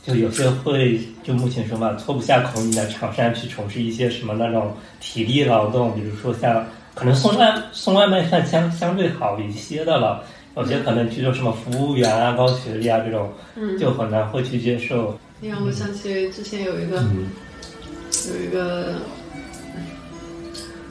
[0.04, 10.24] 就有些会就目前说嘛，脱不下口，你在厂商去从事一些什么那种体力劳动，比如说像可能送外送外卖算相相对好一些的了。
[10.58, 15.18] 有些可能去做什么服务员啊、高学历啊这种，嗯，就很难会去接受。
[15.40, 17.28] 你让我想起之前有一个、嗯
[18.30, 18.96] 有一个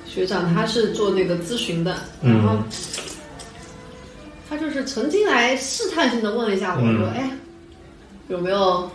[0.07, 2.33] 学长，他是做那个咨询的，嗯。
[2.35, 2.57] 然后
[4.49, 6.99] 他就是曾经来试探性的问了一下我嗯。
[6.99, 7.31] 说，哎，
[8.29, 8.91] 有没有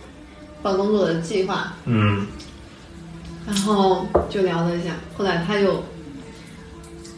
[0.62, 1.72] 换工作的计划？
[1.84, 2.26] 嗯。
[3.46, 5.82] 然后就聊了一下，后来他又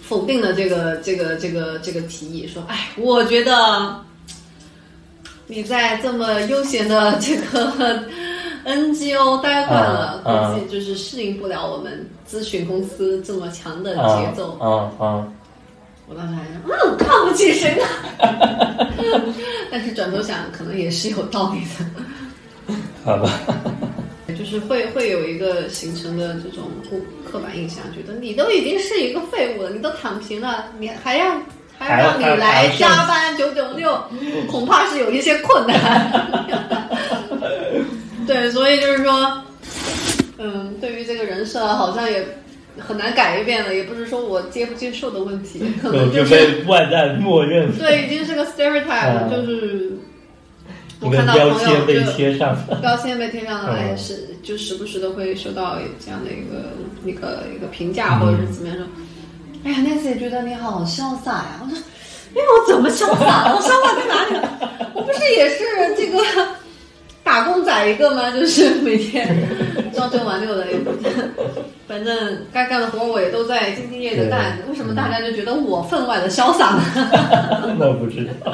[0.02, 4.04] 否定了这个这个这个这个提议，说：“哎，我觉得
[5.46, 8.04] 你在这么悠闲的这个
[8.64, 14.58] NGO 待惯了，估计就是适应不了我们咨询公司这么强的啊节奏。
[14.60, 15.34] 嗯嗯
[16.10, 17.84] 我当时还想，嗯，看不起谁呢？
[19.70, 22.74] 但是转头想，可能也是有道理的。
[23.04, 23.30] 好吧，
[24.28, 26.98] 就是会会有一个形成的这种固
[27.30, 31.42] 刻板印象，觉得你都已经是一个废物了，你都躺平了，你还让
[31.78, 34.02] 还还让你来加班九九六，
[34.50, 36.10] 恐怕是有一些困难。
[38.28, 39.42] 对，所以就是说，
[40.36, 42.22] 嗯，对于这个人设好像也
[42.78, 49.92] 很难改变了，也不是说我接不接受的问题，可能就就是被外在默认对，已经是个 stereotype，、嗯就是
[51.00, 52.78] 我一个看到标签朋友就被贴上了。
[52.82, 58.86] 标签被贴上了，嗯哎，是就时不时的会收到这样的一个一个一个评价，或者是怎么样说，
[59.64, 61.60] 哎呀，Nancy 觉得你好潇洒呀。
[61.62, 61.78] 我说，
[62.34, 63.56] 哎，我怎么潇洒了？
[63.56, 64.90] 我潇洒在哪里了？
[64.92, 65.64] 我不是也是
[65.96, 66.18] 这个
[67.28, 68.30] 打工仔一个吗？
[68.30, 69.46] 就是每天
[69.92, 70.66] 朝九晚六的，
[71.86, 74.58] 反正该干的活我也都在兢兢业业的干。
[74.70, 76.82] 为什么大家就觉得我分外的潇洒呢？
[77.78, 78.50] 那不知道，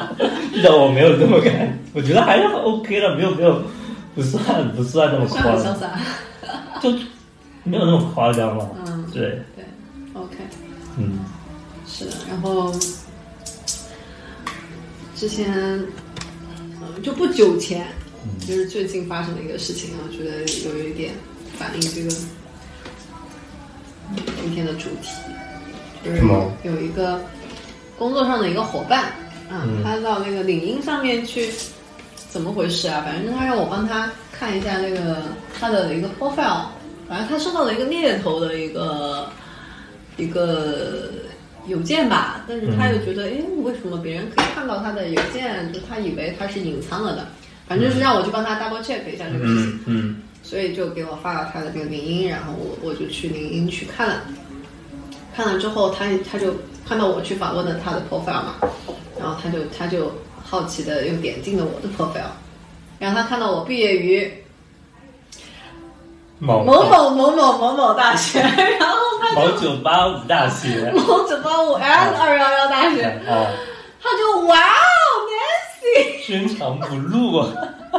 [0.53, 3.61] 至少我没有这么干，我觉得还是 OK 的，没有没有，
[4.13, 5.91] 不算不算那么夸张，潇洒。
[6.81, 6.91] 就
[7.63, 8.69] 没有那么夸张了。
[8.85, 9.63] 嗯，对，对
[10.13, 10.35] ，OK。
[10.97, 11.19] 嗯
[11.87, 12.73] 是的，然后
[15.15, 15.53] 之前，
[16.81, 17.87] 呃，就不久前，
[18.47, 21.13] 就是最近发生的一个事情啊，我觉得有一点
[21.57, 22.09] 反映这个
[24.41, 25.09] 今天的主题，
[26.03, 26.21] 就是
[26.63, 27.19] 有一个
[27.97, 29.05] 工作上的一个伙伴
[29.49, 29.83] 啊，嗯。
[29.83, 31.49] 他到那个领英上面去，
[32.29, 33.01] 怎么回事啊？
[33.03, 35.23] 反正他让我帮他看一下那个
[35.59, 36.65] 他的一个 profile，
[37.09, 39.27] 反正他收到了一个猎头的一个
[40.17, 41.09] 一个
[41.67, 45.73] 邮件吧，但是他又觉得，哎、为什么别人可以看到他的邮件？
[45.73, 47.27] 就他以为他是隐藏了的，
[47.67, 49.71] 反正就是让我去帮他 double check 一下这个事情。
[49.71, 50.21] 嗯嗯。
[50.43, 54.21] 所以就给我发了他的那个领英，然后我我就去领英去看了，
[55.35, 56.53] 看了之后他他就
[56.87, 58.53] 看到我去访问了他的 profile 嘛，
[59.19, 60.11] 然后他就他就
[60.43, 62.29] 好奇的又点进了我的 profile，
[62.99, 64.31] 然后他看到我毕业于
[66.37, 68.39] 某某某某某某某大学，
[68.79, 70.91] 然后他某九八五大学。
[70.95, 73.49] 某九八五 S 二幺幺大学，啊，
[73.99, 74.55] 他就哇
[76.21, 77.53] 深藏不露啊，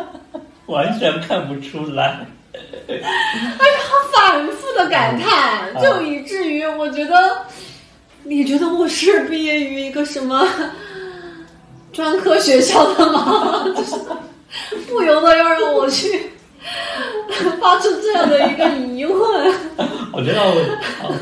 [0.67, 2.27] 完全看不出来。
[2.89, 3.01] 哎呀
[4.13, 7.15] 反复的感叹，啊就以至于我觉得，
[8.25, 10.47] 你觉得我是毕业于一个什么
[11.93, 13.65] 专科学校的吗？
[13.77, 13.95] 就是
[14.89, 16.31] 不由得要让我去
[17.61, 19.55] 发出这样的一个疑问。
[20.13, 21.15] 我觉得我，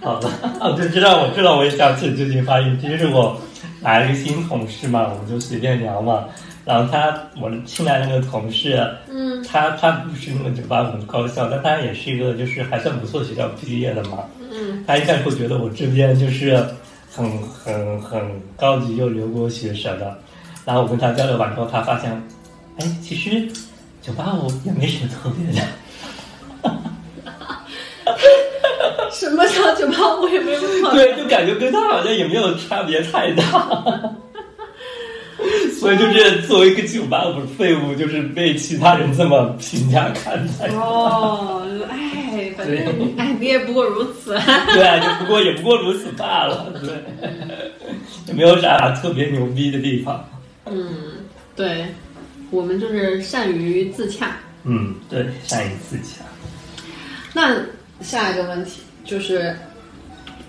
[0.00, 0.28] 好 好的，
[0.60, 3.40] 啊，就，知道我知道，我也想起最近发现，其实是我
[3.80, 6.24] 来了一个新同事嘛，我们就随便聊嘛。
[6.64, 8.80] 然后他，我新来的那个同事，
[9.10, 14.18] 嗯他他不是那个九八五的高校，但他也是一个就是还算不错的学校毕业的嘛。
[14.50, 16.56] 嗯他一开始会觉得我这边就是
[17.10, 18.22] 很很很
[18.56, 20.18] 高级又留过学什么的，
[20.64, 22.10] 然后我跟他交流完之后，他发现，
[22.78, 23.48] 哎，其实
[24.00, 25.66] 九八五也没什么特别的。
[30.28, 33.42] 叫九八五也没有考对，就感觉跟他好像也没有差别太大。
[35.80, 40.68] 所以就是作为一个九八五废物，就是被其他人这么评价看待。
[40.68, 42.78] 哦，哎，反正，
[43.16, 44.38] 哎，你也不过如此。
[44.72, 46.92] 对啊，就不过也不过如此罢了，对，
[48.28, 50.24] 也没有啥特别牛逼的地方。
[50.66, 50.86] 嗯，
[51.56, 51.86] 对，
[52.52, 54.36] 我们就是善于自洽。
[54.62, 56.24] 嗯，对，善于自洽。
[57.34, 57.56] 那
[58.00, 59.56] 下一个问题就是，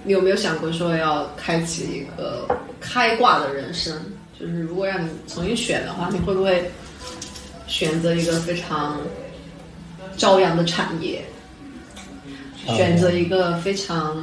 [0.04, 2.48] 你有没有想过说要开启一个
[2.80, 3.94] 开挂的人生？
[4.40, 6.70] 就是如果让你重新选的话，你会不会
[7.68, 8.98] 选择一个非常
[10.18, 11.24] 朝阳的产业，
[12.68, 14.22] 嗯选择一个非常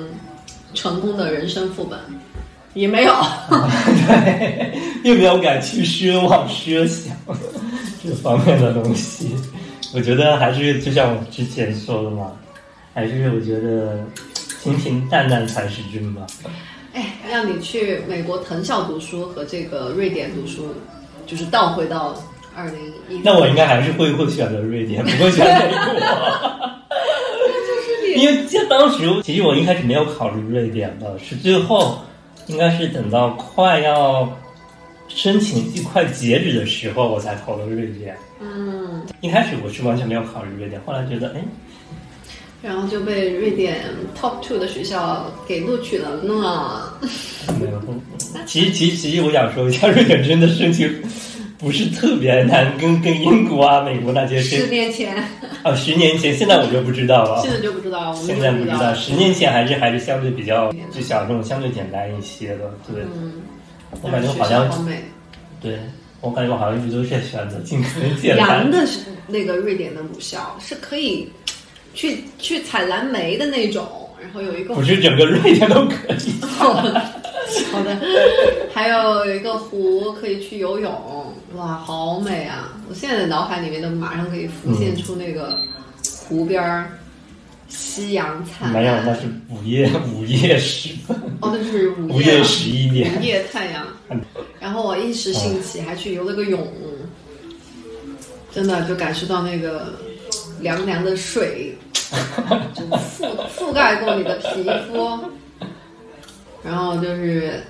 [0.74, 1.98] 成功的人生副本？
[2.74, 3.12] 也没有，
[4.06, 7.16] 对，并没有敢去奢望、奢想
[8.02, 9.34] 这方面的东西。
[9.92, 12.30] 我觉得还是就像我之前说的嘛，
[12.94, 14.04] 还是我觉得
[14.62, 16.26] 平平淡淡才是真吧。
[16.92, 20.74] 哎，让你去美国藤校读书和这个瑞典读书，
[21.26, 22.14] 就是倒回到
[22.54, 22.74] 二零
[23.08, 23.20] 一。
[23.24, 25.80] 那我应该还是会会选择瑞典，不会选美国。
[28.16, 31.98] 因为这当时其实我一开始没有考虑瑞典的，是最后
[32.48, 34.28] 应该是等到快要
[35.08, 38.16] 申请季快截止的时候，我才投了瑞典。
[38.40, 41.40] 嗯，一开始我是完全没有考虑瑞典，后来觉得哎，
[42.62, 43.82] 然后就被瑞典
[44.18, 46.92] top two 的学校给录取了呢。
[47.58, 47.80] 没有。
[48.46, 51.02] 其实其实其实我想说一下，瑞典真的申请
[51.58, 55.16] 不是特别难，跟跟英国啊、美国那些十年前，
[55.62, 57.50] 啊，十年前，现在我就不知道了现。
[57.50, 62.72] 在就不知道，我们现在不知道，十年前还是还是相对比较就小众、相对简单一些的。
[62.92, 63.32] 对，嗯，
[64.02, 65.02] 我感觉好像好美。
[65.60, 65.78] 对
[66.22, 68.48] 我感觉我好像一直都是选择尽可能简单。
[68.64, 68.86] 洋的
[69.26, 71.28] 那个瑞典的母校是可以
[72.00, 73.86] 去去采蓝莓的那种，
[74.18, 76.40] 然后有一个不是整个瑞典都可以。
[76.40, 76.98] 好的，
[77.70, 77.94] 好的，
[78.72, 80.90] 还有有一个湖可以去游泳，
[81.56, 82.72] 哇，好美啊！
[82.88, 85.54] 我现在的脑海里面都马上可以浮现出那个
[86.26, 86.90] 湖边儿，
[87.68, 88.82] 夕阳灿烂。
[88.82, 93.14] 没有，那是午夜午夜时分，哦，那就是午午夜午夜十一点。
[93.14, 93.86] 午夜太阳。
[94.58, 96.66] 然后我一时兴起，还去游了个泳，
[98.50, 99.92] 真的就感受到那个
[100.60, 101.76] 凉凉的水，
[102.74, 105.18] 就覆覆盖过你的皮肤。
[106.62, 107.62] 然后就是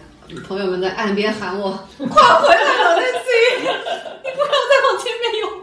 [0.49, 3.29] 朋友们在岸边喊我：“快回来了，那 C，
[3.61, 5.63] 你不要再往前面游了。”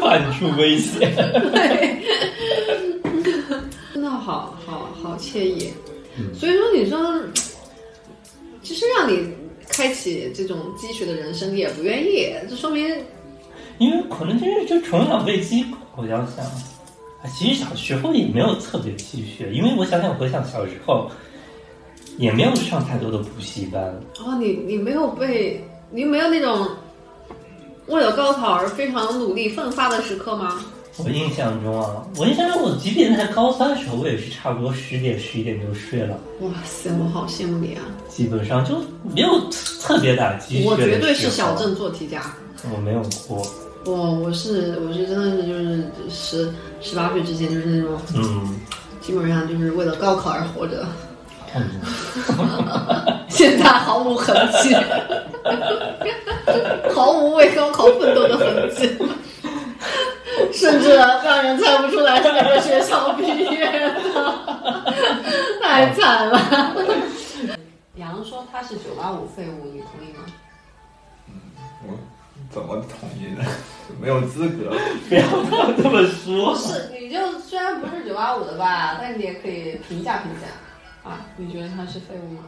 [0.00, 1.14] 怕你出危险。
[1.50, 2.02] 对，
[3.94, 5.72] 真的好好好惬意。
[6.38, 7.22] 所以说，你说，
[8.62, 9.32] 其实让你
[9.68, 12.86] 开启这种积雪的人生，你也不愿意，这说明
[13.78, 15.64] 因为可能就是就从小被鸡
[15.96, 16.52] 狗要想，啊，
[17.26, 21.10] 其实小时候也没有特别积学，因为我想想回想小时候，
[22.16, 23.82] 也没有上太多的补习班，
[24.20, 26.68] 哦，你你没有被，你没有那种
[27.86, 30.60] 为了高考而非常努力奋发的时刻吗？
[30.98, 37.82] 我印象中啊，我印象中我即便在高三的时候，我也是差不多十点十一点就睡了，哇塞，我好羡慕你啊！
[38.08, 38.74] 基本上就
[39.14, 39.28] 没有
[39.82, 40.76] 特别打积雪我。
[40.76, 42.22] 绝对是小镇做题家。
[42.74, 43.46] 我没有过，
[43.84, 48.60] 我我是我是真的是就是十十八岁之前就是那种嗯，
[49.00, 50.84] 基本上就是为了高考而活着，
[51.54, 51.80] 嗯
[53.28, 54.74] 现在毫无痕迹，
[56.94, 58.98] 毫无为高考奋斗的痕迹，
[60.52, 63.94] 甚至让人猜不出来是哪个学校毕业的，
[65.62, 66.74] 太惨了。
[67.96, 70.24] 杨说他是九八五废物，你同意吗？
[71.86, 71.96] 我
[72.50, 73.44] 怎么统一呢？
[74.00, 74.74] 没有资格。
[75.08, 75.22] 不要
[75.82, 76.58] 这么说不。
[76.58, 81.26] 是，你就虽然不是九八五的吧，但你也可以评价评价啊。
[81.36, 82.44] 你觉得他是废物吗？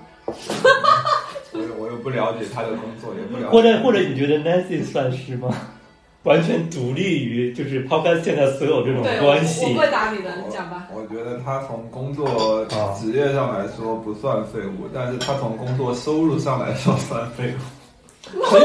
[1.53, 3.49] 我又我又不了解他的工作，也不了解。
[3.49, 5.49] 或者或者你觉得 Nancy 算是吗？
[6.25, 10.87] 完全独立于就是抛开现在所有这种关系，我不会打你的，你讲吧。
[10.93, 17.59] 我觉得他从工作啊职业上来说不算废物，但是他从工作收入上来说算废物。
[18.51, 18.63] 所以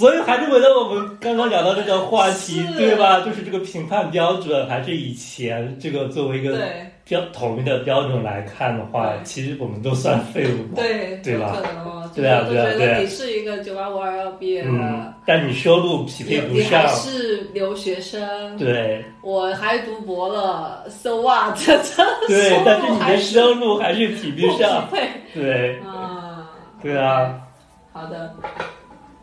[0.00, 3.20] 所以还是回到我们刚刚聊到这个话题，对吧？
[3.20, 6.86] 就是这个评判标准，还是以前这个作为一个对。
[7.04, 10.76] 标统一的标准来看的话，其实我们都算废物嘛。
[10.76, 11.52] 对，对吧？
[11.56, 12.10] 有可能哦。
[12.14, 12.98] 对啊就是对啊对啊。
[12.98, 16.84] 你是一个九八五二幺毕业的嗯，，但你收入匹配不上。
[16.84, 19.04] 你是留学生，对。
[19.22, 21.58] 我还读博了，so what？
[22.28, 24.88] 对，但是你的收收入还是匹配不上，
[25.34, 25.78] 对。
[25.80, 26.48] 啊。
[26.80, 27.34] 对啊，
[27.92, 28.32] 好的，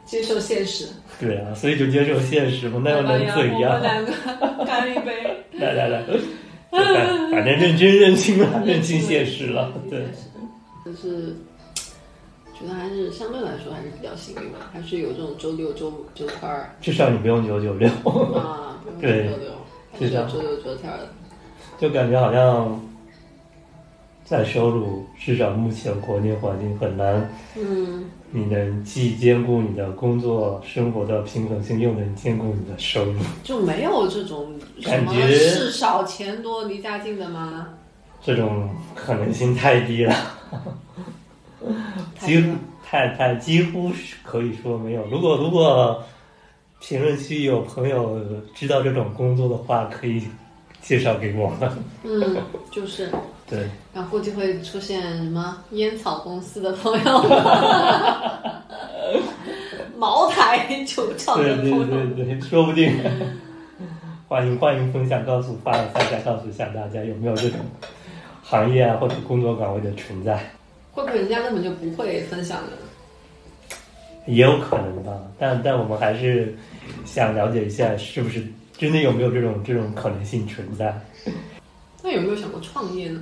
[0.08, 0.88] 接受现实。
[1.20, 3.82] 对啊，所以就接受现实嘛，那又能怎样我们？
[3.84, 5.44] 两个干一杯。
[5.52, 6.04] 来来来，
[6.72, 10.04] 反反正认真 认清了，认清现实了，对。
[10.86, 11.36] 就是
[12.58, 17.90] 觉得还是相对来说还是比较幸运吧，还是有这种周六周周天儿至少你不用九九六。
[17.90, 19.52] 啊， 不用对周六，
[19.92, 21.10] 还是有是的周六周天儿的。
[21.78, 22.80] 就感觉好像
[24.24, 37.70] 在收入，至少目前国内环境很难，嗯，你能既兼顾你的工作生活的平衡性，又能兼顾你的收入，就没有这种什么感觉事少钱多离家近的吗？
[38.22, 40.14] 这种可能性太低了，
[42.20, 42.52] 几乎
[42.84, 45.06] 太太几乎是可以说没有。
[45.06, 46.04] 如果如果
[46.82, 48.20] 评论区有朋友
[48.54, 50.24] 知道这种工作的话，可以
[50.82, 51.72] 介绍给我们。
[52.04, 52.38] 嗯，
[52.72, 53.10] 就是，
[53.50, 57.22] 对，然后估计会出现什么烟草公司的朋友，
[59.98, 62.94] 茅台酒厂对对的朋友，对对，说不定。
[64.28, 67.60] 欢迎欢迎分享，告诉发扬下下，告诉一下大家有没有这种
[68.44, 70.38] 行业啊或者工作岗位的存在，
[70.92, 72.72] 会不会人家根本就不会分享呢？
[74.26, 75.14] 也有可能吧。
[75.40, 76.54] 但但我们还是
[77.06, 78.46] 想了解一下，是不是
[78.78, 80.94] 真的有没有这种这种可能性存在？
[82.04, 83.22] 那有没有想过创业呢？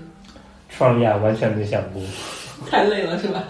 [0.78, 2.02] 创业啊完全没想过，
[2.70, 3.44] 太累了是吧？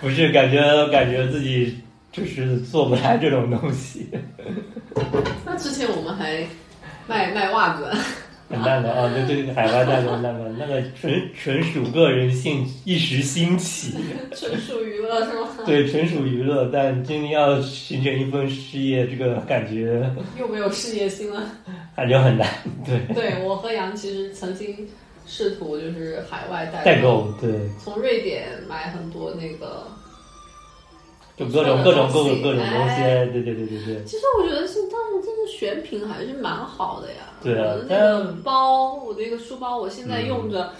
[0.00, 1.78] 不是感觉感觉自己
[2.12, 4.08] 就是做不来这种东西，
[5.44, 6.46] 那之前我们还
[7.06, 7.90] 卖卖袜子，
[8.48, 9.10] 很烂的啊！
[9.14, 13.94] 就这个海外代购那个 那个纯纯属个人兴一时兴起。
[14.34, 15.48] 纯属娱乐是吗？
[15.66, 21.42] 对，纯属娱乐，但真的要形成一份事业，这个感觉又没有事业心了。
[21.96, 22.48] 感觉很难。
[22.84, 24.86] 对，对我和杨其实曾经
[25.26, 27.50] 试图就是海外代代购，对，
[27.82, 29.86] 从瑞典买很多那个。
[31.36, 34.04] 就各种各种各种各种东西，哎对对对对对。
[34.04, 37.16] 其实我觉得是当时真的选品还是蛮好的呀。
[37.42, 40.70] 对啊我的那个包，我的一个书包，我现在用着，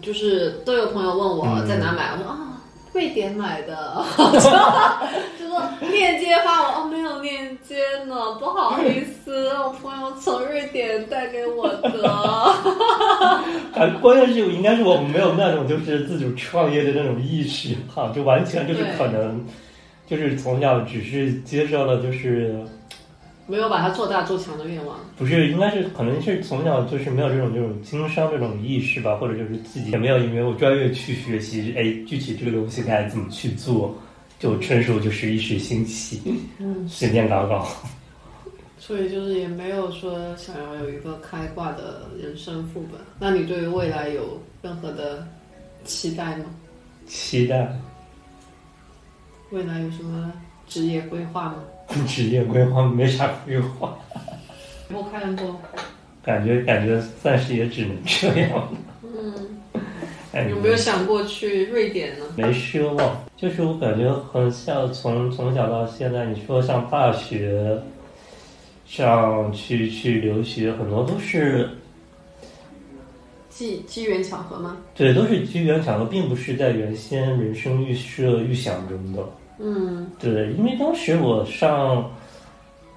[0.00, 2.62] 就是都有朋友问我嗯在哪买，我说啊，
[2.92, 4.04] 瑞典买的，
[5.36, 8.99] 就说链接发我，哦，没有链接呢，不好意
[9.40, 12.08] 思，我朋友从瑞典带给我的。
[12.10, 19.44] 啊，关键是应该是我们没有那种就是自主创业的那种意识，哈，就完全就是可能
[20.06, 22.54] 就是从小只是接受了就是
[23.46, 24.98] 没有把它做大做强的愿望。
[25.16, 33.96] 不是，应该是可能是从小就是没有这种这种经商这种意识吧，或者就是自己也没有因为我专业去学习，哎，具体这个东西该怎么去做，
[34.38, 36.20] 就纯属就是一时兴起，
[36.58, 37.66] 嗯， 随便搞搞。
[38.90, 43.00] 所以就是也没有说想要有一个开挂的人生副本。
[43.20, 45.24] 那你对于未来有任何的
[45.84, 46.46] 期待吗？
[47.06, 47.72] 期待
[49.50, 50.32] 未来有什么
[50.66, 51.58] 职业规划吗？
[52.08, 53.96] 职业规划没啥规划，
[54.92, 55.60] 我看过，
[56.24, 58.68] 感觉感觉暂时也只能这样。
[59.06, 59.32] 嗯，
[60.32, 62.24] 哎，有没有想过去瑞典呢？
[62.36, 67.80] 没奢望，就是我感觉很像从从小到现在，你说上大学，
[68.90, 71.70] 上去去留学，很多都是
[73.48, 74.78] 机机缘巧合吗？
[74.96, 79.24] 对，都是机缘巧合，并不是在原先人生预设预想中的。
[79.60, 82.10] 嗯对，因为当时我上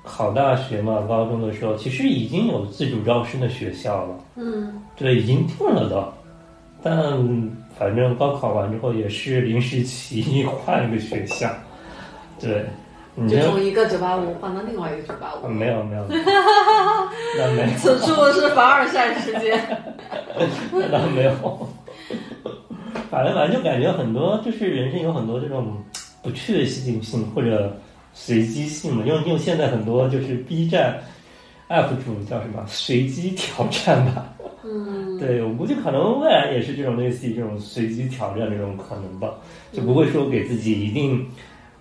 [0.03, 6.11] 考大学嘛，高中的时候，其实已经有自主招生的学校了，嗯对，已经定了的。
[6.81, 6.91] 但
[7.77, 11.53] 反正高考完之后也是临时起意换一个学校，
[12.39, 12.65] 对，
[13.29, 15.47] 就从一个九八五换到另外一个九八五。
[15.47, 16.03] 没有没有，
[17.37, 17.77] 那没有。
[17.77, 19.59] 此处是凡尔赛时间。
[20.73, 21.69] 那倒没有，
[23.11, 25.77] 反正反正就感觉很多，就是人生有很多这种
[26.23, 27.77] 不确定性或者
[28.13, 29.03] 随机性嘛。
[29.05, 30.99] 因为因为现在很多就是 B 站
[31.69, 34.25] UP 主叫什么随机挑战吧，
[34.63, 39.29] 嗯， 对我估计可能未来也是这种类似于这种随机挑战这种可能吧，
[39.71, 41.25] 就不会说给自己一定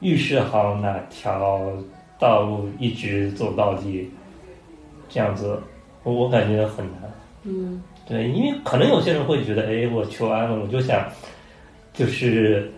[0.02, 1.72] 预示好哪条
[2.18, 4.10] 道路一直走到底，
[5.08, 5.58] 这样子，
[6.02, 7.10] 我我感觉很难。
[7.44, 11.08] 嗯对，因为可能有些人会觉得，哎，我求安了，我就想，
[11.94, 12.70] 就是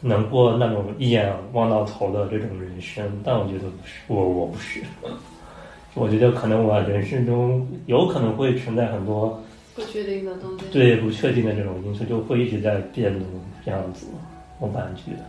[0.00, 4.82] 能过那种一眼望到头的这种人生，但我觉得不是，我我不是，
[5.94, 9.40] 我觉得可能我人生中有可能会存在很多
[9.74, 10.64] 不确定的东西。
[10.72, 13.22] 对不确定的这种因素，就会一直在变动
[13.64, 14.06] 这样子，
[14.58, 15.24] 我感觉，啊，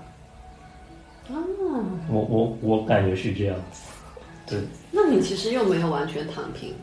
[2.12, 3.82] 我我我感觉是这样子，
[4.48, 4.60] 对，
[4.92, 6.74] 那你其实又没有完全躺平，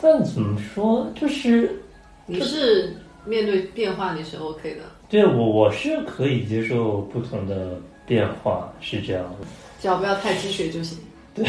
[0.00, 1.80] 但怎么说，就是
[2.26, 9.46] 你是面对变化你是 OK 的，对我我是可以接受不同的变化，是这样的。
[9.80, 10.98] 只要不要太积雪就行。
[11.32, 11.44] 对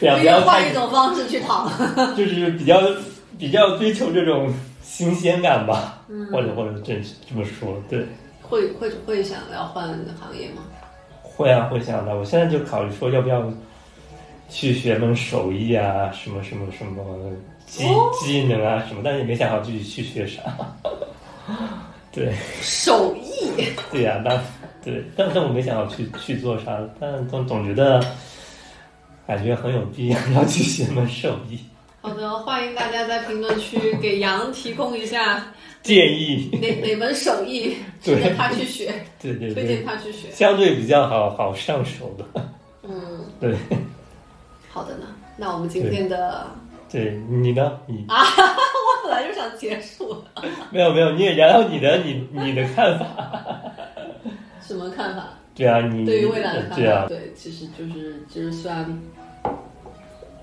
[0.00, 1.70] 不要不要换一，种方式去躺。
[2.16, 2.80] 就是比较
[3.38, 4.52] 比较追求这种
[4.82, 8.04] 新鲜感吧，嗯或者或者这这么说，对，
[8.48, 9.88] 会会会想要换
[10.20, 10.62] 行业吗？
[11.22, 12.16] 会啊会想的。
[12.16, 13.52] 我现在就考虑说要不要
[14.48, 17.02] 去学门手艺啊，什么什么什么，
[17.66, 17.84] 技
[18.20, 20.42] 技能啊什么，但是也没想好具体去学啥。
[22.12, 22.32] 对
[22.62, 24.40] 手艺，对呀、那
[24.82, 28.02] 对，但但我没想好去去做啥，但总总觉得
[29.26, 31.60] 感觉很有必要要去学门手艺。
[32.06, 35.52] 好的，欢迎大家在评论区给杨提供一下
[35.82, 40.30] 建议，哪哪门手艺 对值得他去学，对对推荐，他去学。
[40.30, 42.24] 相对比较好好上手的。
[42.84, 43.56] 嗯， 对
[44.70, 45.06] 好的呢。
[45.36, 46.46] 那我们今天的，
[46.88, 47.76] 对，你呢？
[47.86, 53.60] 你 啊我本来就想结束了，没有没有，你也聊聊你的你你的看法。
[54.60, 55.30] 什么看法？
[55.56, 58.96] 对啊，你对于未来的看法，对，其实就是就是虽然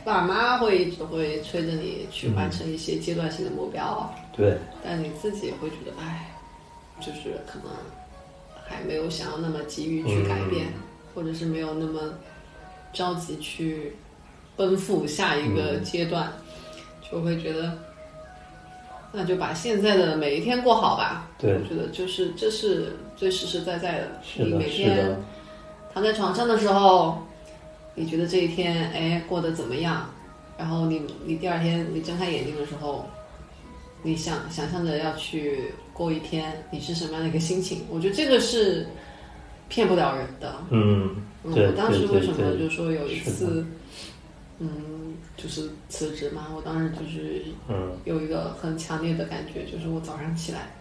[0.04, 6.36] 爸妈会一直会催着你去完成一些阶段性的目标，对但你自己也会觉得，哎，
[7.00, 7.72] 就是可能
[8.66, 10.68] 还没有想要那么急于去改变，
[11.14, 12.14] 或者是没有那么
[12.92, 13.96] 着急去
[14.56, 16.32] 奔赴下一个阶段，
[17.10, 17.78] 就会觉得。
[19.16, 21.30] 那就把现在的每一天过好吧。
[21.38, 24.08] 对我觉得就是这是最实实在在的。
[24.24, 25.16] 是的你每天
[25.94, 27.23] 躺在床上的时候，
[27.96, 30.10] 你觉得这一天哎过得怎么样？
[30.58, 33.06] 然后你你第二天你睁开眼睛的时候，
[34.04, 37.82] 你想想象着要去过一天，你是什么样的一个心情？
[37.90, 38.86] 我觉得这个是
[39.68, 40.56] 骗不了人的。
[40.70, 43.66] 嗯，我当时为什么对就说有一次，
[44.60, 50.72] 嗯，就是辞职嘛，我当时就是嗯有一个很强烈的感觉，就是我早上起来，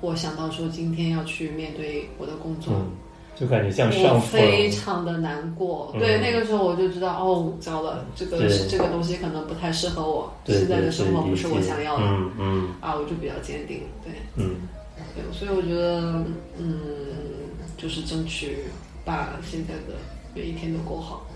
[0.00, 2.72] 我想到说今天要去面对我的工作。
[2.74, 2.92] 嗯，
[3.34, 4.70] 就感觉像我上负非。
[4.70, 6.00] 常的难过，嗯。
[6.00, 12.68] 对那个时候我就知道，哦，糟了，这个是这个东西可能不太适合我，对现在的生活不是我想要的，嗯嗯。
[12.80, 14.56] 啊，我就比较坚定，对，嗯，
[15.14, 16.24] 对，所以我觉得，
[16.58, 16.76] 嗯，
[17.76, 18.58] 就是争取
[19.04, 19.98] 把现在的
[20.34, 21.26] 每一天都过好，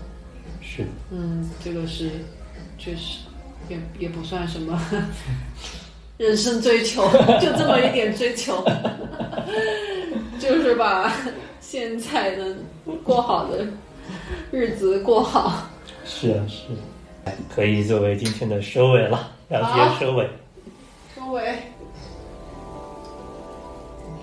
[0.61, 2.09] 是，嗯，这个是
[2.77, 3.19] 确实
[3.69, 4.79] 也也不算什么
[6.17, 7.03] 人生追求，
[7.41, 8.63] 就这么一点追求，
[10.39, 11.11] 就是把
[11.59, 12.57] 现在能
[13.03, 13.65] 过好的
[14.51, 15.67] 日子过好。
[16.05, 16.63] 是啊是
[17.29, 20.29] 啊，可以作为今天的收尾了，聊好天收尾。
[21.15, 21.43] 收尾。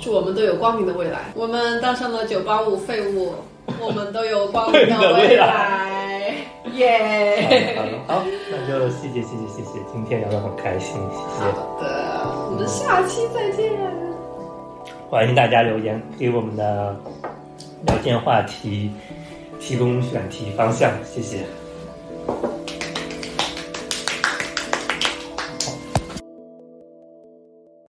[0.01, 1.33] 祝我们都有光明的未来。
[1.35, 3.35] 我们当上了九八五废物，
[3.81, 6.35] 我们都有光明的 未来。
[6.73, 7.75] 耶！
[7.77, 11.45] 好了好了，好，那就谢谢谢谢谢谢，今天聊得很开心，谢谢。
[11.53, 14.04] 好的，我们下期再见。
[15.11, 16.97] 欢迎大家留言给我们的
[17.87, 18.91] 聊天话题
[19.61, 21.45] 提供选题方向，谢谢。